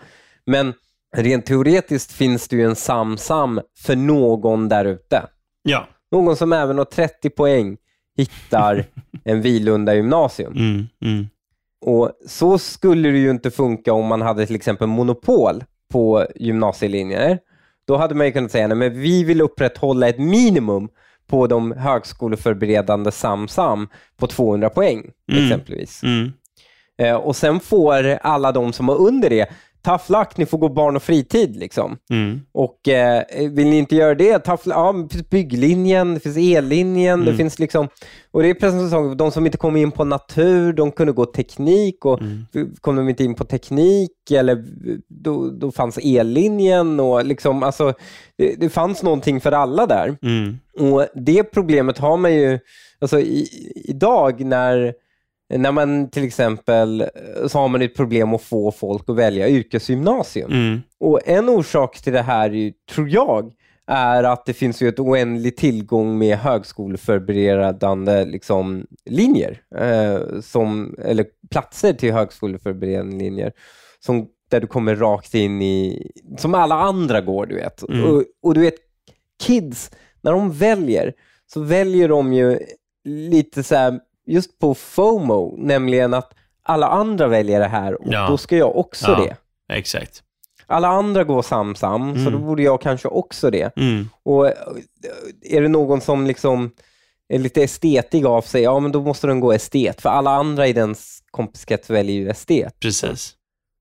[0.47, 0.73] Men
[1.17, 5.23] rent teoretiskt finns det ju en SamSam för någon där ute.
[5.63, 5.87] Ja.
[6.13, 7.77] Någon som även har 30 poäng
[8.17, 8.85] hittar
[9.25, 10.53] en Vilunda gymnasium.
[10.53, 10.87] Mm.
[11.03, 11.27] Mm.
[11.81, 17.39] Och Så skulle det ju inte funka om man hade till exempel monopol på gymnasielinjer.
[17.87, 20.89] Då hade man ju kunnat säga att vi vill upprätthålla ett minimum
[21.27, 25.45] på de högskoleförberedande SamSam på 200 poäng Mm.
[25.45, 26.03] exempelvis.
[26.03, 26.33] Mm.
[26.99, 29.47] Eh, och Sen får alla de som har under det,
[29.87, 31.57] tough luck, ni får gå barn och fritid.
[31.57, 31.97] Liksom.
[32.11, 32.41] Mm.
[32.53, 37.21] Och eh, Vill ni inte göra det, tough, ja, det finns bygglinjen, det finns ellinjen,
[37.21, 37.37] det Mm.
[37.37, 37.89] finns liksom...
[38.31, 41.27] Och det är precis som de som inte kom in på natur, de kunde gå
[41.27, 42.47] teknik och Mm.
[42.81, 44.65] kom de inte in på teknik eller
[45.09, 47.93] då, då fanns ellinjen och liksom, alltså,
[48.39, 50.17] det, det fanns någonting för alla där.
[50.23, 50.59] Mm.
[50.93, 52.59] Och Det problemet har man ju
[53.01, 53.49] alltså, i,
[53.85, 54.95] idag när,
[55.49, 57.11] när man till exempel
[57.47, 60.53] så har man ett problem att få folk att välja yrkesgymnasium.
[60.53, 60.81] Mm.
[61.01, 63.53] Och En orsak till det här, ju, tror jag,
[63.87, 71.27] är att det finns ju ett oändlig tillgång med högskoleförberedande liksom, linjer, eh, som, eller
[71.51, 73.53] platser till högskoleförberedande linjer,
[74.01, 77.89] som, där du kommer rakt in i, som alla andra går, du vet.
[77.89, 78.05] Mm.
[78.05, 78.75] Och, och du vet,
[79.43, 81.13] kids, när de väljer,
[81.47, 82.59] så väljer de ju
[83.05, 88.27] lite så här, just på FOMO, nämligen att alla andra väljer det här och Ja.
[88.31, 89.19] då ska jag också Ja.
[89.25, 89.37] det.
[89.77, 90.23] Exakt.
[90.67, 92.33] Alla andra går SamSam, så Mm.
[92.33, 93.77] då borde jag kanske också det.
[93.77, 94.09] Mm.
[94.23, 94.53] Och eh,
[95.43, 96.71] är det någon som liksom
[97.29, 100.67] är lite estetig av sig, ja men då måste den gå estet, för alla andra
[100.67, 102.81] i dens kompiskrets väljer ju estet.
[102.81, 103.33] Precis.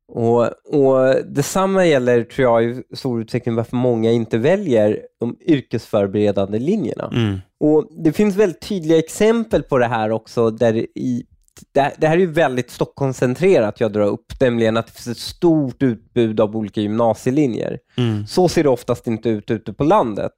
[0.07, 6.59] Och, och Detsamma gäller, tror jag, i stor utsträckning varför många inte väljer de yrkesförberedande
[6.59, 7.09] linjerna.
[7.13, 7.41] Mm.
[7.65, 10.49] Och Det finns väldigt tydliga exempel på det här också.
[10.49, 11.25] Där i,
[11.73, 15.17] det, det här är ju väldigt Stockholmscentrerat jag drar upp, nämligen att det finns ett
[15.17, 17.79] stort utbud av olika gymnasielinjer.
[17.97, 18.27] Mm.
[18.27, 20.31] Så ser det oftast inte ut ute på landet.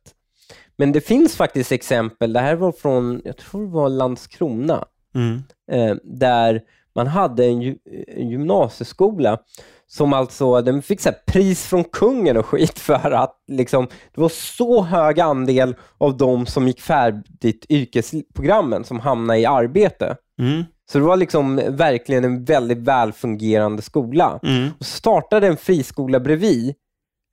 [0.77, 4.85] Men det finns faktiskt exempel, det här var från, jag tror det var Landskrona,
[5.15, 5.43] Mm.
[5.71, 6.61] eh, där
[6.95, 9.39] man hade en, en gymnasieskola
[9.87, 14.21] som alltså, den fick så här pris från kungen och skit för att liksom, det
[14.21, 20.15] var så hög andel av de som gick färdigt yrkesprogrammen som hamnade i arbete.
[20.39, 20.63] Mm.
[20.91, 24.39] Så det var liksom verkligen en väldigt välfungerande skola.
[24.43, 24.69] Mm.
[24.79, 26.75] Och startade en friskola bredvid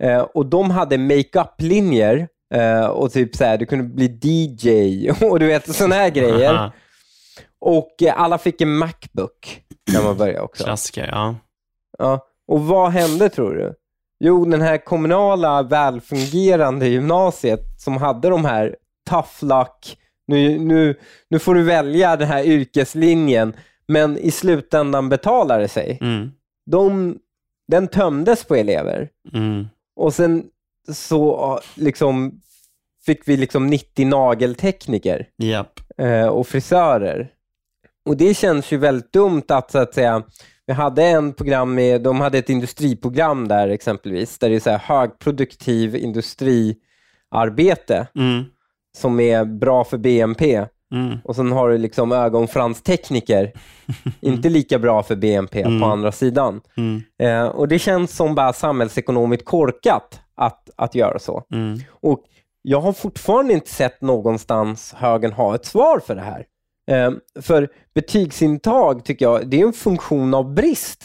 [0.02, 5.38] eh, och de hade make-up-linjer eh, och typ så här, du kunde bli DJ och
[5.38, 6.54] du vet sådana här grejer.
[6.54, 6.72] Aha.
[7.66, 9.62] Och eh, alla fick en Macbook
[9.92, 10.64] när man började också.
[10.64, 11.36] Klassiker, ja.
[11.98, 12.26] Ja.
[12.48, 13.74] Och vad hände tror du?
[14.20, 18.76] Jo, den här kommunala välfungerande gymnasiet som hade de här
[19.11, 20.94] tough luck, nu, nu,
[21.30, 23.57] nu får du välja den här yrkeslinjen,
[23.88, 25.98] men i slutändan betalar det sig.
[26.00, 26.30] Mm.
[26.70, 27.18] De,
[27.68, 29.09] den tömdes på elever.
[29.35, 29.68] Mm.
[29.96, 30.44] Och sen
[30.92, 32.40] så liksom
[33.07, 35.80] fick vi liksom 90 nageltekniker Japp.
[35.98, 37.30] eh, och frisörer.
[38.09, 40.22] Och det känns ju väldigt dumt att, så att säga,
[40.66, 44.70] vi hade en program med, de hade ett industriprogram där exempelvis, där det är så
[44.70, 48.44] här högproduktiv industriarbete Mm.
[48.96, 50.66] som är bra för BNP.
[50.94, 51.18] Mm.
[51.24, 53.53] Och sen har du liksom ögonfranstekniker,
[54.20, 55.81] inte lika bra för BNP Mm.
[55.81, 56.61] på andra sidan.
[56.77, 57.03] Mm.
[57.18, 61.42] Eh, och Det känns som bara samhällsekonomiskt korkat att, att göra så.
[61.55, 61.79] Mm.
[61.90, 62.20] Och
[62.62, 66.44] Jag har fortfarande inte sett någonstans högern ha ett svar för det här.
[66.90, 67.11] Eh,
[67.42, 71.05] för betygsintag tycker jag, det är en funktion av brist.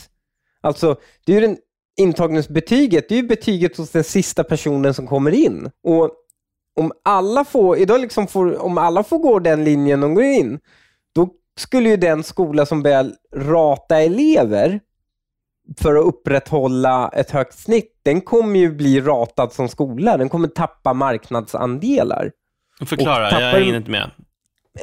[0.62, 1.58] Alltså, det är ju den
[2.02, 5.70] intagningsbetyget, det är ju betyget hos den sista personen som kommer in.
[5.84, 6.12] Och
[6.80, 10.60] om alla får, idag liksom får, om alla får gå den linjen de går in,
[11.16, 14.80] då skulle ju den skola som börjar rata elever
[15.80, 20.18] för att upprätthålla ett högt snitt, den kommer ju bli ratad som skola.
[20.18, 22.32] Den kommer tappa marknadsandelar.
[22.86, 24.12] Förklara, tappar- jag hänger inte med.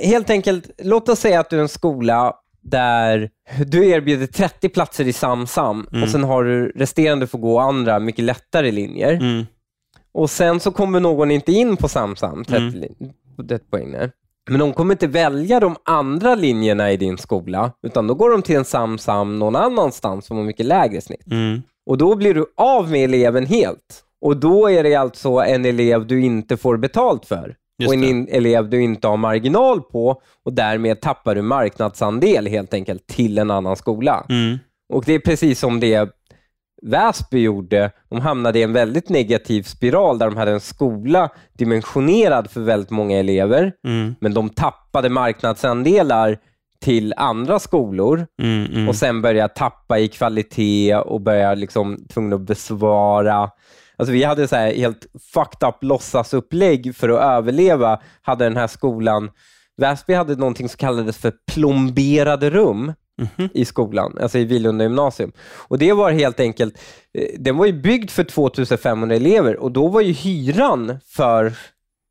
[0.01, 3.31] Helt enkelt, låt oss säga att du är en skola där
[3.67, 6.03] du erbjuder 30 platser i SamSam Mm.
[6.03, 9.13] och sen har du resterande får gå andra mycket lättare linjer.
[9.13, 9.47] Mm.
[10.13, 12.75] Och sen så kommer någon inte in på SamSam, 30 Mm.
[12.81, 14.11] lin- på 30 poäng där.
[14.51, 18.43] Men de kommer inte välja de andra linjerna i din skola, utan då går de
[18.43, 21.27] till en SamSam någon annanstans som har mycket lägre snitt.
[21.31, 21.63] Mm.
[21.87, 24.03] Och då blir du av med eleven helt.
[24.21, 27.55] Och då är det alltså en elev du inte får betalt för.
[27.79, 32.47] Just och en in- elev du inte har marginal på och därmed tappar du marknadsandel
[32.47, 34.27] helt enkelt till en annan skola.
[34.29, 34.59] Mm.
[34.93, 36.11] Och det är precis som det
[36.83, 37.91] Väsby gjorde.
[38.09, 42.91] De hamnade i en väldigt negativ spiral där de hade en skola dimensionerad för väldigt
[42.91, 44.15] många elever, Mm.
[44.21, 46.39] men de tappade marknadsandelar
[46.81, 48.67] till andra skolor Mm.
[48.73, 48.89] Mm.
[48.89, 53.51] och sen började tappa i kvalitet och började liksom tvungen att besvara.
[53.97, 58.67] Alltså vi hade så här helt fucked up låtsasupplägg för att överleva, hade den här
[58.67, 59.31] skolan.
[59.77, 63.49] Väsby hade någonting som kallades för plomberade rum Mhm.
[63.55, 65.33] i skolan, alltså i Vilunda gymnasium.
[65.69, 66.79] Och det var helt enkelt,
[67.19, 71.53] eh, den var ju byggd för 2500 elever och då var ju hyran för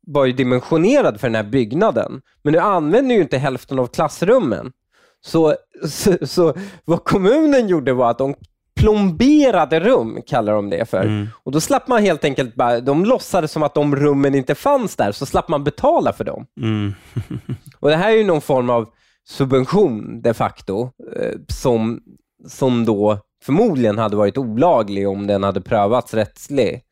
[0.06, 2.20] var ju dimensionerad för den här byggnaden.
[2.44, 4.72] Men nu använder ju inte hälften av klassrummen.
[5.20, 5.54] Så,
[5.88, 8.34] så, så vad kommunen gjorde var att de
[8.76, 11.02] plomberade rum, kallar de det för.
[11.02, 11.28] Mm.
[11.42, 14.96] Och då slapp man helt enkelt bara, de låtsades som att de rummen inte fanns
[14.96, 16.46] där, så slapp man betala för dem.
[16.60, 16.94] Mm.
[17.80, 18.88] Och Det här är ju någon form av
[19.28, 22.00] subvention de facto, eh, som,
[22.48, 26.82] som då förmodligen hade varit olaglig om den hade prövats rättslig.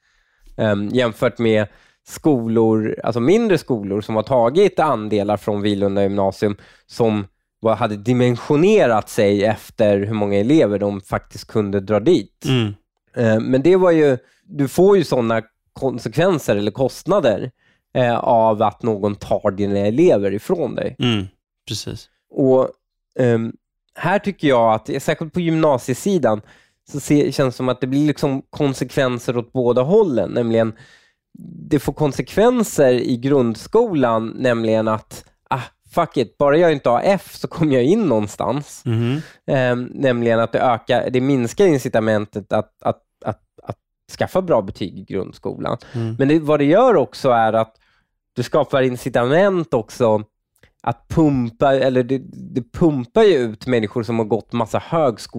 [0.56, 1.66] Ehm, jämfört med
[2.06, 7.26] skolor, alltså mindre skolor som har tagit andelar från Vilunda gymnasium som
[7.70, 12.44] hade dimensionerat sig efter hur många elever de faktiskt kunde dra dit.
[12.44, 12.74] Mm.
[13.16, 17.50] Eh, Men det var ju, du får ju sådana konsekvenser eller kostnader
[17.94, 20.96] eh, av att någon tar dina elever ifrån dig.
[20.98, 21.26] Mm.
[21.68, 22.08] Precis.
[22.30, 22.68] Och
[23.18, 23.52] ehm,
[23.94, 26.40] Här tycker jag att, särskilt på gymnasiesidan,
[26.90, 30.30] så se, känns det som att det blir liksom konsekvenser åt båda hållen.
[30.30, 30.72] Nämligen,
[31.68, 35.24] det får konsekvenser i grundskolan, nämligen att
[35.94, 38.82] fuck it, bara jag inte har F så kommer jag in någonstans.
[38.84, 39.20] Mhm.
[39.46, 43.78] Ehm, nämligen att det, ökar, det minskar incitamentet att, att, att, att
[44.18, 45.78] skaffa bra betyg i grundskolan.
[45.92, 46.16] Mm.
[46.18, 47.76] Men det, vad det gör också är att
[48.36, 50.22] du skapar incitament också
[50.86, 52.18] att pumpa, eller det,
[52.54, 54.78] det pumpar ju ut människor som har gått massa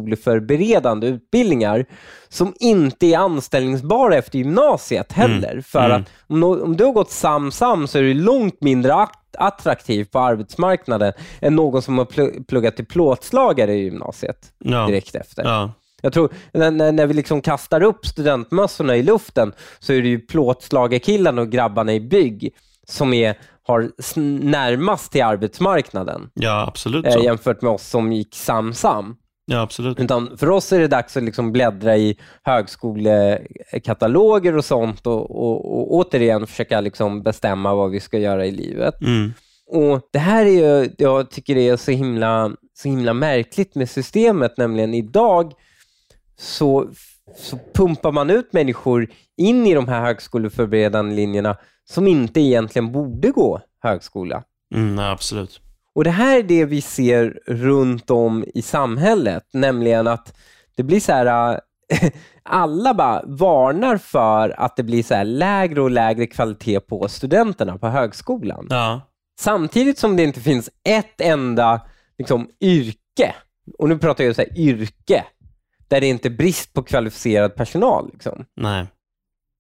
[0.10, 1.86] högskoleförberedande utbildningar
[2.30, 5.62] som inte är anställningsbara efter gymnasiet heller.
[5.62, 6.02] För Mm.
[6.02, 10.20] att om, om du har gått SamSam så är du långt mindre att, attraktiv på
[10.20, 14.86] arbetsmarknaden än någon som har pl- pluggat till plåtslagare i gymnasiet Ja.
[14.88, 15.44] direkt efter.
[15.44, 15.72] Ja.
[16.02, 20.08] Jag tror, när, när, när vi liksom kastar upp studentmössorna i luften så är det
[20.08, 22.54] ju plåtslagarkillarna och grabbarna i bygg
[22.88, 23.92] som är, har
[24.50, 27.20] närmast till arbetsmarknaden ja, absolut eh, så.
[27.20, 29.16] jämfört med oss som gick SamSam.
[29.46, 30.00] Ja, absolut.
[30.00, 35.78] Utan för oss är det dags att liksom bläddra i högskolekataloger och sånt och, och,
[35.78, 39.02] och återigen försöka liksom bestämma vad vi ska göra i livet.
[39.02, 39.34] Mm.
[39.68, 43.90] Och Det här är ju, jag tycker det är så himla, så himla märkligt med
[43.90, 45.54] systemet, nämligen idag
[46.40, 46.90] så,
[47.36, 51.58] så pumpar man ut människor in i de här högskoleförberedande linjerna
[51.90, 54.44] som inte egentligen borde gå högskola.
[54.76, 55.62] Mm, absolut.
[55.96, 60.38] Och Det här är det vi ser runt om i samhället, nämligen att
[60.76, 62.10] det blir så här, äh,
[62.44, 67.78] alla bara varnar för att det blir så här lägre och lägre kvalitet på studenterna
[67.78, 68.68] på högskolan.
[68.70, 69.02] Ja.
[69.40, 71.82] Samtidigt som det inte finns ett enda
[72.18, 73.36] liksom, yrke,
[73.78, 75.24] och nu pratar jag så här, yrke,
[75.88, 78.10] där det inte är brist på kvalificerad personal.
[78.14, 78.46] Liksom.
[78.56, 78.88] Nej.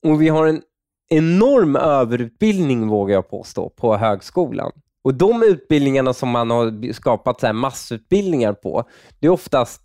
[0.06, 0.62] Och vi har en
[1.10, 4.72] enorm överutbildning, vågar jag påstå, på högskolan.
[5.04, 9.82] Och de utbildningarna som man har skapat så massutbildningar på, det är oftast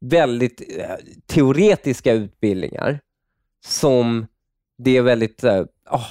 [0.00, 3.00] väldigt eh, teoretiska utbildningar
[3.66, 4.26] som
[4.78, 5.44] det är väldigt,
[5.84, 6.06] ah,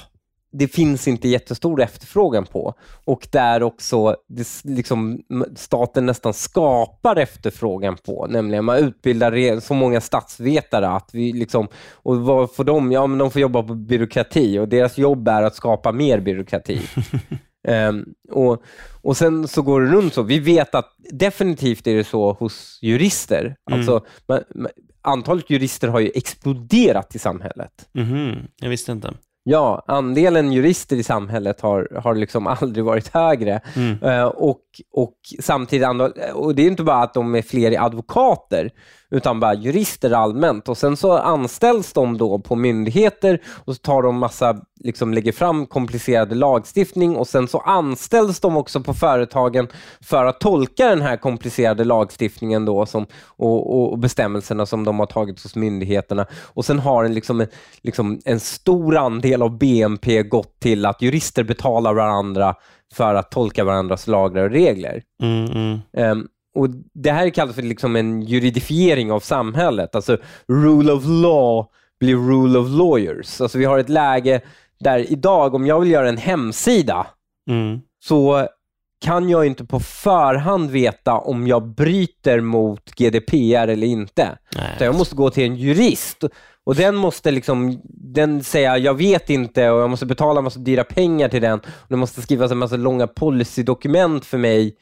[0.52, 5.20] det finns inte jättestor efterfrågan på och där också det, liksom,
[5.56, 12.20] staten nästan skapar efterfrågan på, nämligen man utbildar så många statsvetare att vi liksom, och
[12.20, 12.92] vad får de?
[12.92, 16.80] Ja, men de får jobba på byråkrati och deras jobb är att skapa mer byråkrati.
[17.68, 18.62] Ehm, och,
[19.02, 20.22] och sen så går det runt så.
[20.22, 23.40] Vi vet att definitivt är det så hos jurister.
[23.40, 23.56] Mm.
[23.78, 24.70] Alltså, man, man,
[25.02, 27.88] antalet jurister har ju exploderat i samhället.
[27.92, 28.46] Mhm.
[28.56, 29.14] Jag visste inte.
[29.50, 33.60] Ja, andelen jurister i samhället har, har liksom aldrig varit högre.
[33.76, 34.02] Mm.
[34.02, 34.60] Eh, och,
[34.92, 35.88] och samtidigt,
[36.34, 38.70] och det är inte bara att de är fler advokater,
[39.10, 40.68] utan bara jurister allmänt.
[40.68, 45.32] Och Sen så anställs de då på myndigheter och så tar de massa, liksom lägger
[45.32, 49.68] fram komplicerade lagstiftning och sen så anställs de också på företagen
[50.00, 55.06] för att tolka den här komplicerade lagstiftningen då som, och, och bestämmelserna som de har
[55.06, 56.26] tagit hos myndigheterna.
[56.46, 57.48] Och Sen har en, liksom, en,
[57.82, 62.54] liksom en stor andel av BNP gått till att jurister betalar varandra
[62.94, 65.02] för att tolka varandras lagar och regler.
[65.22, 65.80] Mm, mm.
[65.92, 69.94] Um, och Det här kallas för liksom en juridifiering av samhället.
[69.94, 70.16] Alltså
[70.48, 71.66] rule of law
[72.00, 73.40] blir rule of lawyers.
[73.40, 74.40] Alltså vi har ett läge
[74.80, 77.06] där idag, om jag vill göra en hemsida,
[77.50, 77.80] Mm.
[78.04, 78.48] så
[79.04, 84.38] kan jag inte på förhand veta om jag bryter mot GDPR eller inte.
[84.56, 84.74] Nej.
[84.78, 86.24] Så jag måste gå till en jurist
[86.64, 90.58] och den måste liksom, den säga jag vet inte och jag måste betala en massa
[90.60, 91.58] dyra pengar till den.
[91.58, 94.76] Och det måste skrivas en massa långa policydokument för mig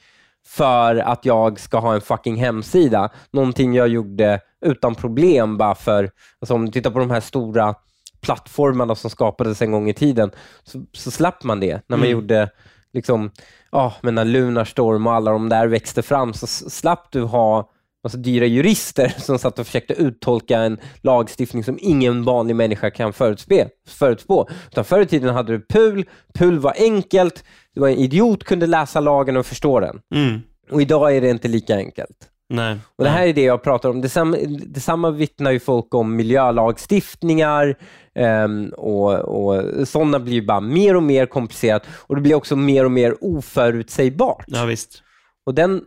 [0.48, 3.10] för att jag ska ha en fucking hemsida.
[3.30, 7.74] Någonting jag gjorde utan problem bara för, alltså om du tittar på de här stora
[8.20, 10.30] plattformarna som skapades en gång i tiden,
[10.64, 11.82] så, så slapp man det.
[11.86, 12.10] När man Mm.
[12.10, 12.50] gjorde,
[12.92, 13.30] liksom,
[13.72, 17.70] ja, men när Lunarstorm och alla de där växte fram så slapp du ha
[18.04, 23.12] massa dyra jurister som satt och försökte uttolka en lagstiftning som ingen vanlig människa kan
[23.12, 23.64] förutspå.
[23.88, 24.48] förutspå.
[24.70, 28.66] Utan förr i tiden hade du PUL, PUL var enkelt, det var en idiot kunde
[28.66, 30.00] läsa lagen och förstå den.
[30.14, 30.40] Mm.
[30.70, 32.28] Och idag är det inte lika enkelt.
[32.50, 32.76] Nej.
[32.96, 34.00] Och Det här är det jag pratar om.
[34.00, 37.76] Detsamma, detsamma vittnar ju folk om miljölagstiftningar
[38.14, 42.84] ehm, och, och sådana blir bara mer och mer komplicerat och det blir också mer
[42.84, 44.44] och mer oförutsägbart.
[44.46, 45.02] Ja, visst.
[45.46, 45.82] Och den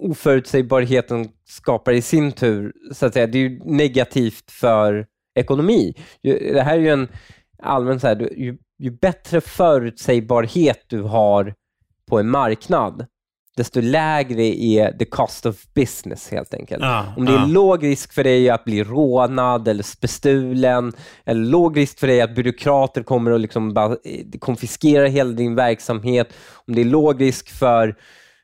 [0.00, 5.94] oförutsägbarheten skapar i sin tur, så att säga, det är ju negativt för ekonomi.
[6.22, 7.08] Det här är ju en
[7.62, 11.54] allmän, så här, ju, ju bättre förutsägbarhet du har
[12.08, 13.06] på en marknad,
[13.56, 16.82] desto lägre är the cost of business helt enkelt.
[16.82, 17.46] Ja, Om det är ja.
[17.46, 20.92] låg risk för dig att bli rånad eller bestulen,
[21.24, 26.32] eller låg risk för dig att byråkrater kommer att liksom eh, konfiskera hela din verksamhet,
[26.66, 27.96] om det är låg risk för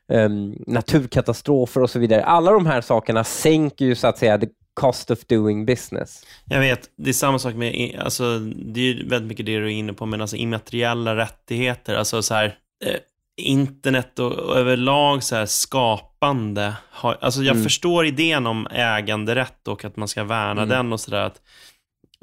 [0.09, 2.23] em, naturkatastrofer och så vidare.
[2.23, 6.23] Alla de här sakerna sänker ju så att säga the cost of doing business.
[6.45, 9.65] Jag vet, det är samma sak med, alltså, det är ju väldigt mycket det du
[9.65, 12.45] är inne på, men alltså immateriella rättigheter, alltså så här,
[12.85, 12.95] eh,
[13.41, 17.63] internet och, och överlag så här skapande, har, alltså jag Mm.
[17.63, 20.69] förstår idén om äganderätt och att man ska värna Mm.
[20.69, 21.41] den och sådär, att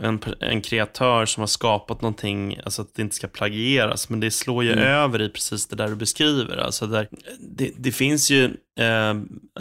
[0.02, 4.30] en, en kreatör som har skapat någonting, alltså att det inte ska plagieras, men det
[4.30, 4.84] slår ju Mm.
[4.84, 6.56] över i precis det där du beskriver.
[6.56, 7.08] Alltså där,
[7.40, 8.44] det, det finns ju
[8.80, 9.14] eh,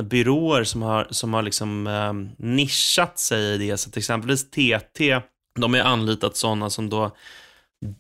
[0.04, 2.14] byråer som har, som har liksom, eh,
[2.46, 5.20] nischat sig i det, så att exempelvis TT,
[5.60, 7.12] de har anlitat sådana som då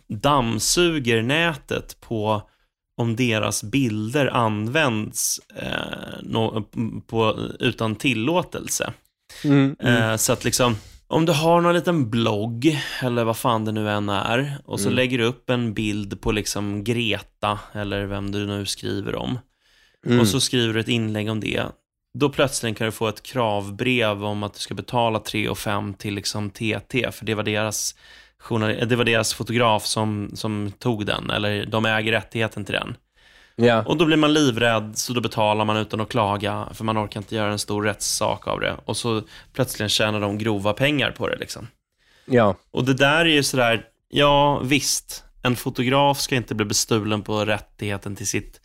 [0.08, 2.41] dammsuger nätet på
[3.02, 6.63] om deras bilder används eh, nå-
[7.08, 8.93] på, utan tillåtelse.
[9.43, 9.76] Mm.
[9.80, 10.76] Eh, så att liksom,
[11.08, 14.86] om du har någon liten blogg, eller vad fan det nu än är, och så
[14.88, 14.96] Mm.
[14.96, 19.39] lägger du upp en bild på liksom Greta, eller vem du nu skriver om,
[20.06, 20.20] Mm.
[20.20, 21.63] och så skriver du ett inlägg om det,
[22.18, 25.94] då plötsligt kan du få ett kravbrev om att du ska betala 3 och 5
[25.94, 27.96] till liksom TT, för det var deras,
[28.88, 32.96] det var deras fotograf som, som tog den, eller de äger rättigheten till den.
[33.56, 33.84] Ja.
[33.84, 37.20] Och då blir man livrädd, så då betalar man utan att klaga, för man orkar
[37.20, 38.76] inte göra en stor rättssak av det.
[38.86, 39.22] Och så
[39.54, 41.38] plötsligt tjänar de grova pengar på det.
[41.38, 41.68] Liksom.
[42.26, 42.56] ja.
[42.72, 47.46] Och det där är ju sådär, ja visst, en fotograf ska inte bli bestulen på
[47.46, 48.62] rättigheten till sitt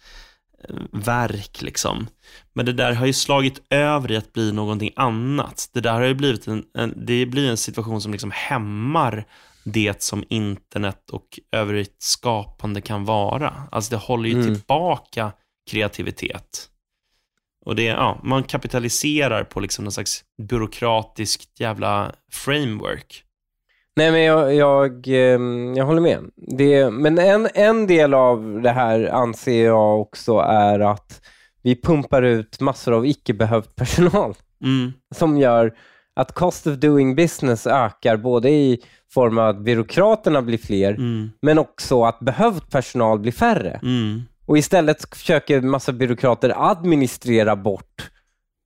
[0.69, 1.63] eh, verk.
[1.63, 2.07] Liksom.
[2.53, 5.69] Men det där har ju slagit över i att bli någonting annat.
[5.73, 9.25] Det där har ju blivit en, en, det blir en situation som liksom hämmar
[9.65, 13.55] det som internet och övrigt skapande kan vara.
[13.73, 14.47] Alltså det håller ju Mm.
[14.55, 15.33] tillbaka
[15.71, 16.67] kreativitet.
[17.67, 23.25] Och det, ja, man kapitaliserar på liksom någon slags byråkratiskt jävla framework.
[23.97, 26.31] Nej, men jag, jag, ehm, jag håller med.
[26.37, 31.21] Det, men en, en del av det här anser jag också är att
[31.63, 35.75] vi pumpar ut massor av icke behövd personal Mm, som gör
[36.21, 38.79] att cost of doing business ökar både i
[39.15, 43.81] form av att byråkraterna blir fler, mm, men också att behövd personal blir färre.
[43.83, 48.11] mm, Och istället försöker massa byråkrater administrera bort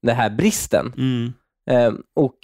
[0.03, 0.93] den här bristen.
[0.97, 1.33] mm.
[1.71, 2.39] Eh, och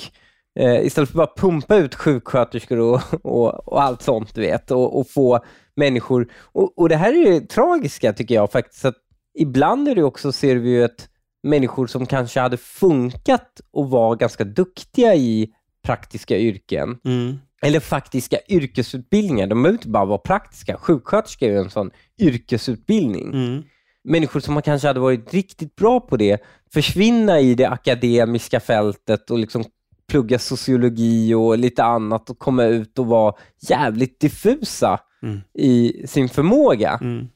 [0.60, 4.70] eh, istället för att bara pumpa ut sjuksköterskor och, och, och allt sånt, du vet,
[4.70, 5.40] och, och få
[5.76, 6.28] människor...
[6.52, 8.96] Och, och det här är det tragiska, tycker jag faktiskt, att
[9.38, 11.08] ibland är det också, ser vi ju att
[11.42, 15.48] människor som kanske hade funkat och var ganska duktiga i
[15.84, 17.38] praktiska yrken, Mm.
[17.62, 20.76] eller faktiska yrkesutbildningar, de behöver inte bara vara praktiska.
[20.76, 23.62] Sjuksköterska är ju en sån yrkesutbildning Mm.
[24.04, 26.38] människor som kanske hade varit riktigt bra på det
[26.72, 29.64] försvinna i det akademiska fältet och liksom
[30.08, 33.34] plugga sociologi och lite annat och komma ut och vara
[33.68, 35.40] jävligt diffusa Mm.
[35.54, 37.28] i sin förmåga Mm.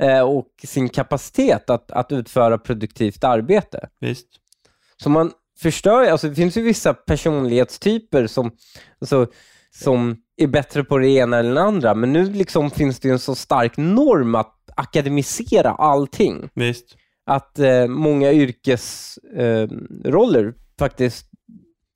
[0.00, 3.88] Eh, och sin kapacitet att, att utföra produktivt arbete.
[4.00, 4.26] Visst.
[5.02, 8.50] Så man förstör, alltså det finns ju vissa personlighetstyper som,
[9.00, 9.26] alltså,
[9.70, 13.18] som är bättre på det ena eller det andra, men nu liksom finns det en
[13.18, 16.48] så stark norm att akademisera allting.
[16.54, 16.96] Visst.
[17.26, 21.26] Att eh, många yrkesroller eh, faktiskt,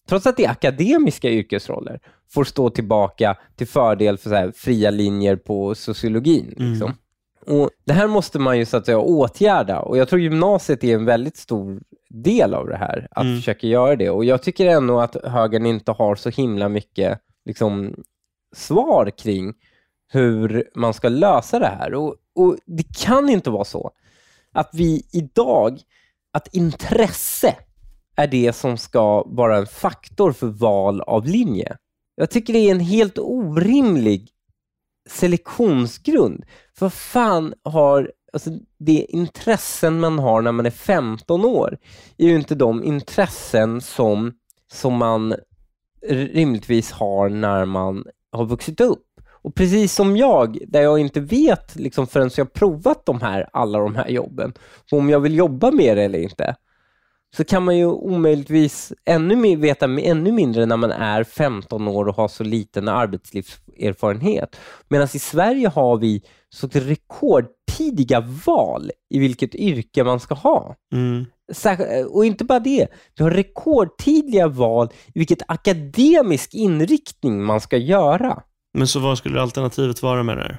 [0.08, 2.00] trots att det är akademiska yrkesroller,
[2.34, 6.54] får stå tillbaka till fördel för så här, fria linjer på sociologin.
[6.58, 6.78] Mm.
[7.46, 10.94] Och Det här måste man ju så att säga åtgärda och jag tror gymnasiet är
[10.94, 11.80] en väldigt stor
[12.10, 13.36] del av det här, att Mm.
[13.36, 14.10] försöka göra det.
[14.10, 17.94] Och jag tycker ändå att högern inte har så himla mycket liksom,
[18.56, 19.54] svar kring
[20.12, 21.94] hur man ska lösa det här.
[21.94, 23.90] Och, och Det kan inte vara så
[24.52, 25.80] att vi idag,
[26.32, 27.56] att intresse
[28.16, 31.76] är det som ska vara en faktor för val av linje.
[32.14, 34.28] Jag tycker det är en helt orimlig
[35.10, 36.44] selektionsgrund.
[36.78, 41.78] För fan har, alltså det intressen man har när man är 15 år
[42.18, 44.32] är ju inte de intressen som,
[44.72, 45.34] som man
[46.08, 49.06] rimligtvis har när man har vuxit upp.
[49.44, 53.78] Och precis som jag, där jag inte vet liksom förrän jag provat de här, alla
[53.78, 54.52] de här jobben,
[54.90, 56.56] om jag vill jobba med det eller inte,
[57.36, 62.08] så kan man ju omöjligtvis ännu mer, veta ännu mindre när man är 15 år
[62.08, 64.56] och har så liten arbetslivserfarenhet.
[64.88, 70.76] Medan i Sverige har vi så rekordtidiga val i vilket yrke man ska ha.
[70.92, 71.26] Mm.
[72.10, 78.42] Och inte bara det, vi har rekordtidiga val i vilket akademisk inriktning man ska göra.
[78.74, 80.58] Men så vad skulle alternativet vara med det här?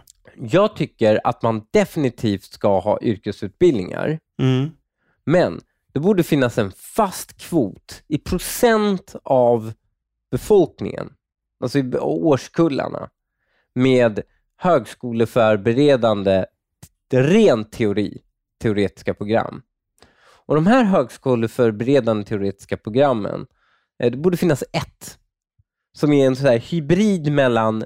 [0.51, 4.69] Jag tycker att man definitivt ska ha yrkesutbildningar, Mm.
[5.25, 5.61] men
[5.95, 9.73] det borde finnas en fast kvot i procent av
[10.31, 11.13] befolkningen,
[11.59, 13.09] alltså i årskullarna,
[13.75, 14.21] med
[14.57, 16.45] högskoleförberedande,
[17.13, 18.21] ren teori,
[18.61, 19.61] teoretiska program.
[20.45, 23.45] Och de här högskoleförberedande teoretiska programmen,
[24.03, 25.19] eh, det borde finnas ett,
[25.97, 27.83] som är en sån här hybrid mellan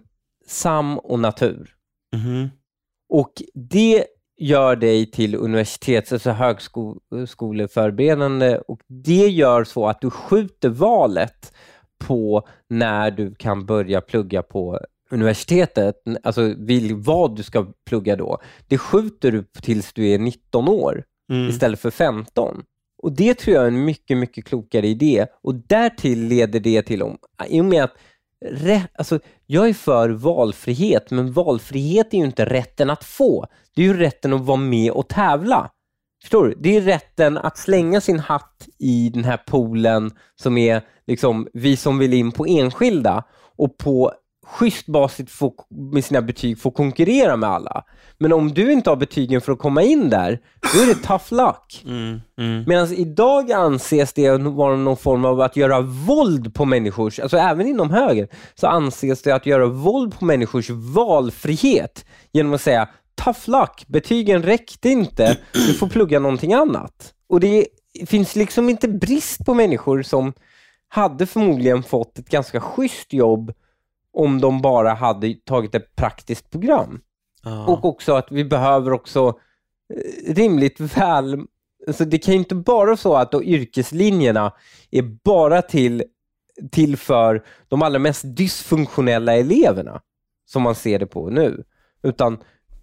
[0.47, 1.75] SAM och natur.
[2.15, 2.49] Mhm.
[3.09, 4.05] Och det
[4.39, 11.53] gör dig till universitets, alltså högskoleförberedande och det gör så att du skjuter valet
[12.07, 14.79] på när du kan börja plugga på
[15.11, 16.53] universitetet, alltså
[16.95, 18.37] vad du ska plugga då.
[18.67, 21.49] Det skjuter du tills du är 19 år Mm.
[21.49, 22.63] istället för 15.
[23.03, 25.25] Och Det tror jag är en mycket, mycket klokare idé.
[25.43, 27.17] Och därtill leder det till, om,
[27.47, 27.93] i och med att
[28.45, 33.47] rätt, alltså, jag är för valfrihet, men valfrihet är ju inte rätten att få.
[33.75, 35.71] Det är ju rätten att vara med och tävla.
[36.21, 36.55] Förstår du?
[36.59, 41.77] Det är rätten att slänga sin hatt i den här poolen som är liksom vi
[41.77, 43.23] som vill in på enskilda
[43.57, 44.13] och på
[44.49, 47.83] schysst basis få, med sina betyg få konkurrera med alla.
[48.17, 50.39] Men om du inte har betygen för att komma in där,
[50.73, 51.83] då är det tough luck.
[51.85, 52.21] Mm.
[52.37, 52.63] Mm.
[52.67, 57.67] Medan idag anses det vara någon form av att göra våld på människors, alltså även
[57.67, 62.89] inom höger, så anses det att göra våld på människors valfrihet genom att säga
[63.23, 67.13] tough luck, betygen räckte inte, du får plugga någonting annat.
[67.29, 67.65] Och det
[68.07, 70.33] finns liksom inte brist på människor som
[70.89, 73.53] hade förmodligen fått ett ganska schysst jobb
[74.13, 77.01] om de bara hade tagit ett praktiskt program.
[77.43, 77.65] Ja.
[77.65, 79.27] Och också att vi behöver också
[79.93, 81.39] eh, rimligt väl,
[81.87, 84.53] alltså det kan ju inte bara vara så att då yrkeslinjerna
[84.91, 86.03] är bara till,
[86.71, 90.01] till för de allra mest dysfunktionella eleverna,
[90.45, 91.63] som man ser det på nu.
[92.03, 92.37] Utan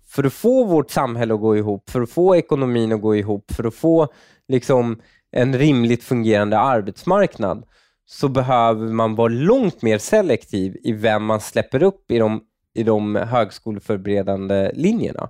[0.06, 3.52] för att få vårt samhälle att gå ihop, för att få ekonomin att gå ihop,
[3.52, 4.08] för att få
[4.48, 5.00] liksom
[5.32, 7.64] en rimligt fungerande arbetsmarknad,
[8.06, 12.40] så behöver man vara långt mer selektiv i vem man släpper upp i de,
[12.74, 15.28] i de högskoleförberedande linjerna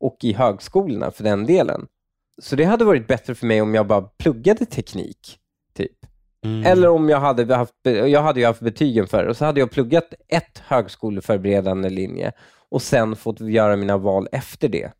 [0.00, 1.86] och i högskolorna för den delen.
[2.42, 5.38] Så det hade varit bättre för mig om jag bara pluggade teknik,
[5.74, 6.06] typ.
[6.44, 6.66] Mm.
[6.66, 9.70] Eller om jag hade haft, jag hade ju haft betygen för och så hade jag
[9.70, 12.32] pluggat ett högskoleförberedande linje
[12.68, 14.92] och sen fått göra mina val efter det.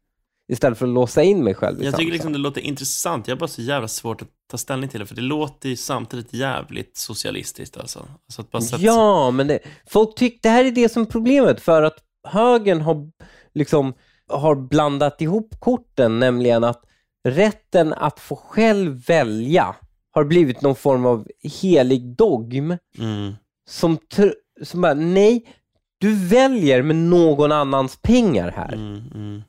[0.53, 3.29] Istället för att låsa in mig själv i Jag tycker liksom det låter intressant.
[3.29, 5.77] Jag har bara så jävla svårt att ta ställning till det, för det låter ju
[5.77, 8.09] samtidigt jävligt socialistiskt alltså.
[8.53, 11.99] alltså Ja, men det, folk tycker det här är det som är problemet för att
[12.29, 13.11] högern har
[13.55, 13.95] liksom
[14.29, 16.83] har blandat ihop korten, nämligen att
[17.29, 19.77] rätten att få själv välja
[20.11, 21.29] har blivit någon form av
[21.63, 23.33] helig dogm Mm.
[23.71, 23.99] som,
[24.63, 25.47] som bara, nej,
[25.99, 28.73] du väljer med någon annans pengar här.
[28.73, 29.03] Mm.
[29.15, 29.43] Mm.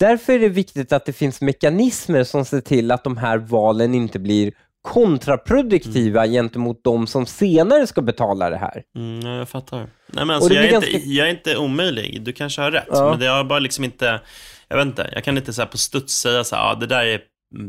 [0.00, 3.94] Därför är det viktigt att det finns mekanismer som ser till att de här valen
[3.94, 8.82] inte blir kontraproduktiva gentemot de som senare ska betala det här.
[8.96, 9.78] Mm, ja, jag fattar.
[9.78, 12.22] Nej, men alltså, jag, är blir inte, ganska- jag är inte omöjlig.
[12.22, 12.84] Du kanske har rätt.
[12.90, 13.10] Ja.
[13.10, 14.20] Men det har bara liksom inte...
[14.68, 15.10] Jag vet inte.
[15.12, 17.20] Jag kan inte så här på studs säga så här, ah, det där är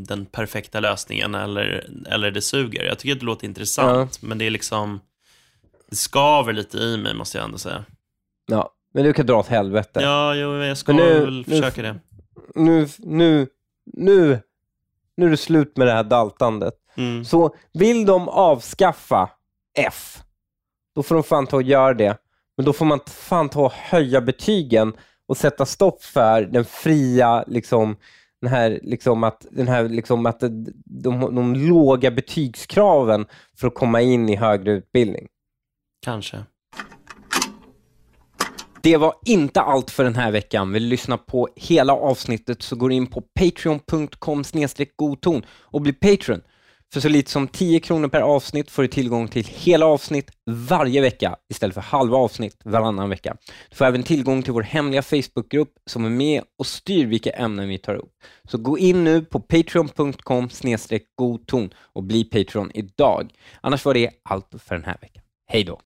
[0.05, 2.83] den perfekta lösningen eller, eller det suger.
[2.83, 4.99] Jag tycker att det låter intressant, men det är liksom...
[5.89, 7.85] Det skaver lite i mig, måste jag ändå säga.
[8.51, 9.99] Ja, men du kan dra åt helvete.
[10.03, 11.95] Ja, jo, jag ska nu- väl nu- försöka det.
[12.55, 13.47] Nu, nu,
[13.93, 14.39] nu,
[15.17, 16.73] nu är det slut med det här daltandet.
[16.97, 17.25] Mm.
[17.25, 19.29] Så vill de avskaffa
[19.77, 20.23] F,
[20.95, 22.17] då får de fan ta och göra det.
[22.57, 24.93] Men då får man fan ta och höja betygen
[25.27, 27.95] och sätta stopp för den fria, liksom,
[28.41, 33.25] den här, liksom att, den här, liksom att de, de, de låga betygskraven
[33.57, 35.27] för att komma in i högre utbildning.
[36.01, 36.43] Kanske.
[38.85, 40.71] Det var inte allt för den här veckan.
[40.71, 44.43] Vill du lyssna på hela avsnittet så går du in på patreon.com
[44.95, 46.41] godton och bli Patreon.
[46.93, 50.31] För så lite som 10 kronor per avsnitt får du tillgång till hela avsnitt
[50.69, 53.37] varje vecka istället för halva avsnitt varannan vecka.
[53.69, 57.69] Du får även tillgång till vår hemliga Facebookgrupp som är med och styr vilka ämnen
[57.69, 58.11] vi tar upp.
[58.49, 60.49] Så gå in nu på patreon.com
[61.15, 63.33] godton och bli Patreon idag.
[63.61, 65.23] Annars var det allt för den här veckan.
[65.47, 65.81] Hej då!